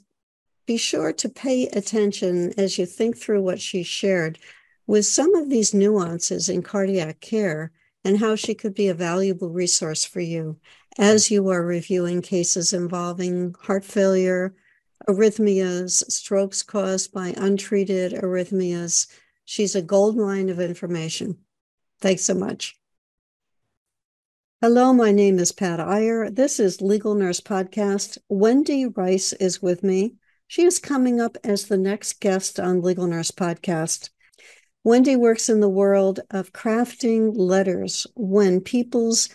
be 0.68 0.78
sure 0.78 1.14
to 1.14 1.30
pay 1.30 1.68
attention 1.68 2.54
as 2.58 2.78
you 2.78 2.86
think 2.86 3.18
through 3.18 3.42
what 3.42 3.62
she 3.62 3.82
shared 3.82 4.38
with 4.86 5.06
some 5.06 5.34
of 5.34 5.50
these 5.50 5.74
nuances 5.74 6.50
in 6.50 6.62
cardiac 6.62 7.22
care 7.22 7.72
and 8.04 8.20
how 8.20 8.36
she 8.36 8.54
could 8.54 8.74
be 8.74 8.88
a 8.88 8.94
valuable 8.94 9.50
resource 9.50 10.06
for 10.06 10.20
you 10.20 10.58
as 10.98 11.30
you 11.30 11.48
are 11.50 11.66
reviewing 11.66 12.22
cases 12.22 12.74
involving 12.74 13.54
heart 13.62 13.86
failure, 13.86 14.56
arrhythmias, 15.08 16.04
strokes 16.12 16.64
caused 16.64 17.14
by 17.14 17.34
untreated 17.38 18.14
arrhythmias. 18.14 19.08
She's 19.46 19.76
a 19.76 19.82
gold 19.82 20.18
mine 20.18 20.50
of 20.50 20.60
information. 20.60 21.38
Thanks 22.02 22.24
so 22.24 22.34
much. 22.34 22.80
Hello, 24.60 24.92
my 24.92 25.12
name 25.12 25.38
is 25.38 25.52
Pat 25.52 25.80
Iyer. 25.80 26.32
This 26.32 26.60
is 26.60 26.82
Legal 26.82 27.14
Nurse 27.14 27.40
Podcast. 27.40 28.18
Wendy 28.28 28.88
Rice 28.88 29.34
is 29.34 29.62
with 29.62 29.84
me. 29.84 30.16
She 30.48 30.64
is 30.64 30.80
coming 30.80 31.22
up 31.22 31.38
as 31.44 31.68
the 31.68 31.78
next 31.78 32.20
guest 32.20 32.60
on 32.60 32.82
Legal 32.82 33.06
Nurse 33.06 33.30
Podcast. 33.30 34.10
Wendy 34.88 35.18
works 35.18 35.50
in 35.50 35.60
the 35.60 35.68
world 35.68 36.22
of 36.32 36.54
crafting 36.54 37.34
letters 37.36 38.08
when 38.16 38.62
people's 38.62 39.28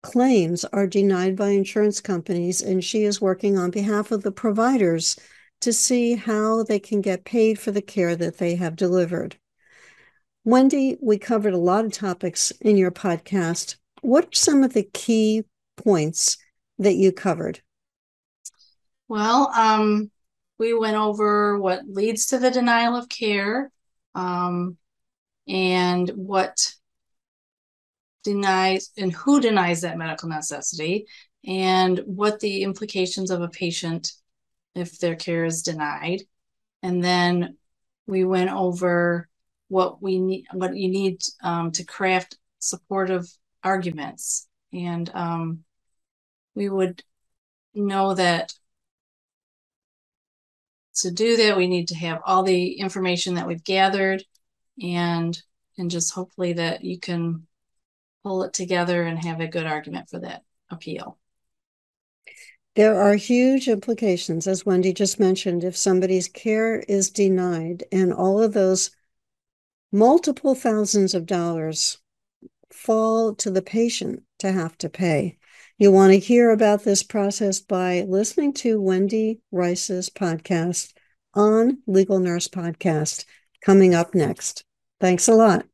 claims 0.00 0.64
are 0.66 0.86
denied 0.86 1.34
by 1.34 1.48
insurance 1.48 2.00
companies, 2.00 2.62
and 2.62 2.84
she 2.84 3.02
is 3.02 3.20
working 3.20 3.58
on 3.58 3.72
behalf 3.72 4.12
of 4.12 4.22
the 4.22 4.30
providers 4.30 5.16
to 5.60 5.72
see 5.72 6.14
how 6.14 6.62
they 6.62 6.78
can 6.78 7.00
get 7.00 7.24
paid 7.24 7.58
for 7.58 7.72
the 7.72 7.82
care 7.82 8.14
that 8.14 8.38
they 8.38 8.54
have 8.54 8.76
delivered. 8.76 9.34
Wendy, 10.44 10.96
we 11.02 11.18
covered 11.18 11.54
a 11.54 11.58
lot 11.58 11.84
of 11.84 11.92
topics 11.92 12.52
in 12.60 12.76
your 12.76 12.92
podcast 12.92 13.74
what 14.02 14.26
are 14.26 14.34
some 14.34 14.62
of 14.62 14.72
the 14.72 14.84
key 14.84 15.42
points 15.78 16.36
that 16.78 16.94
you 16.94 17.10
covered? 17.10 17.60
Well, 19.08 19.48
um, 19.48 20.12
we 20.60 20.78
went 20.78 20.96
over 20.96 21.58
what 21.58 21.88
leads 21.88 22.26
to 22.26 22.38
the 22.38 22.52
denial 22.52 22.94
of 22.94 23.08
care 23.08 23.72
um, 24.14 24.78
and 25.48 26.08
what 26.10 26.74
denies 28.24 28.90
and 28.96 29.12
who 29.12 29.40
denies 29.40 29.80
that 29.80 29.98
medical 29.98 30.28
necessity 30.28 31.06
and 31.44 32.00
what 32.04 32.40
the 32.40 32.62
implications 32.62 33.30
of 33.30 33.42
a 33.42 33.48
patient 33.48 34.12
if 34.74 34.98
their 34.98 35.16
care 35.16 35.44
is 35.44 35.62
denied. 35.62 36.22
And 36.82 37.02
then 37.02 37.56
we 38.06 38.24
went 38.24 38.50
over 38.50 39.28
what 39.68 40.02
we 40.02 40.18
need, 40.18 40.46
what 40.52 40.76
you 40.76 40.88
need 40.88 41.20
um, 41.42 41.72
to 41.72 41.84
craft 41.84 42.38
supportive 42.58 43.26
arguments. 43.64 44.48
And 44.72 45.10
um, 45.14 45.60
we 46.54 46.68
would 46.68 47.02
know 47.74 48.14
that 48.14 48.52
to 50.96 51.10
do 51.10 51.36
that, 51.38 51.56
we 51.56 51.68
need 51.68 51.88
to 51.88 51.96
have 51.96 52.20
all 52.24 52.42
the 52.42 52.74
information 52.74 53.34
that 53.34 53.46
we've 53.46 53.64
gathered 53.64 54.22
and 54.80 55.40
and 55.78 55.90
just 55.90 56.12
hopefully 56.12 56.54
that 56.54 56.84
you 56.84 56.98
can 56.98 57.46
pull 58.22 58.44
it 58.44 58.52
together 58.52 59.02
and 59.02 59.24
have 59.24 59.40
a 59.40 59.48
good 59.48 59.66
argument 59.66 60.08
for 60.08 60.20
that 60.20 60.42
appeal. 60.70 61.18
There 62.74 63.00
are 63.00 63.16
huge 63.16 63.68
implications, 63.68 64.46
as 64.46 64.64
Wendy 64.64 64.92
just 64.92 65.20
mentioned, 65.20 65.62
if 65.64 65.76
somebody's 65.76 66.28
care 66.28 66.78
is 66.80 67.10
denied 67.10 67.84
and 67.92 68.12
all 68.12 68.42
of 68.42 68.54
those 68.54 68.90
multiple 69.90 70.54
thousands 70.54 71.14
of 71.14 71.26
dollars 71.26 71.98
fall 72.70 73.34
to 73.34 73.50
the 73.50 73.60
patient 73.60 74.22
to 74.38 74.52
have 74.52 74.78
to 74.78 74.88
pay. 74.88 75.38
You 75.76 75.92
want 75.92 76.12
to 76.12 76.18
hear 76.18 76.50
about 76.50 76.84
this 76.84 77.02
process 77.02 77.60
by 77.60 78.02
listening 78.08 78.54
to 78.54 78.80
Wendy 78.80 79.40
Rice's 79.50 80.08
podcast 80.08 80.94
on 81.34 81.82
Legal 81.86 82.20
Nurse 82.20 82.48
Podcast 82.48 83.26
coming 83.62 83.94
up 83.94 84.14
next. 84.14 84.64
Thanks 85.00 85.28
a 85.28 85.34
lot. 85.34 85.66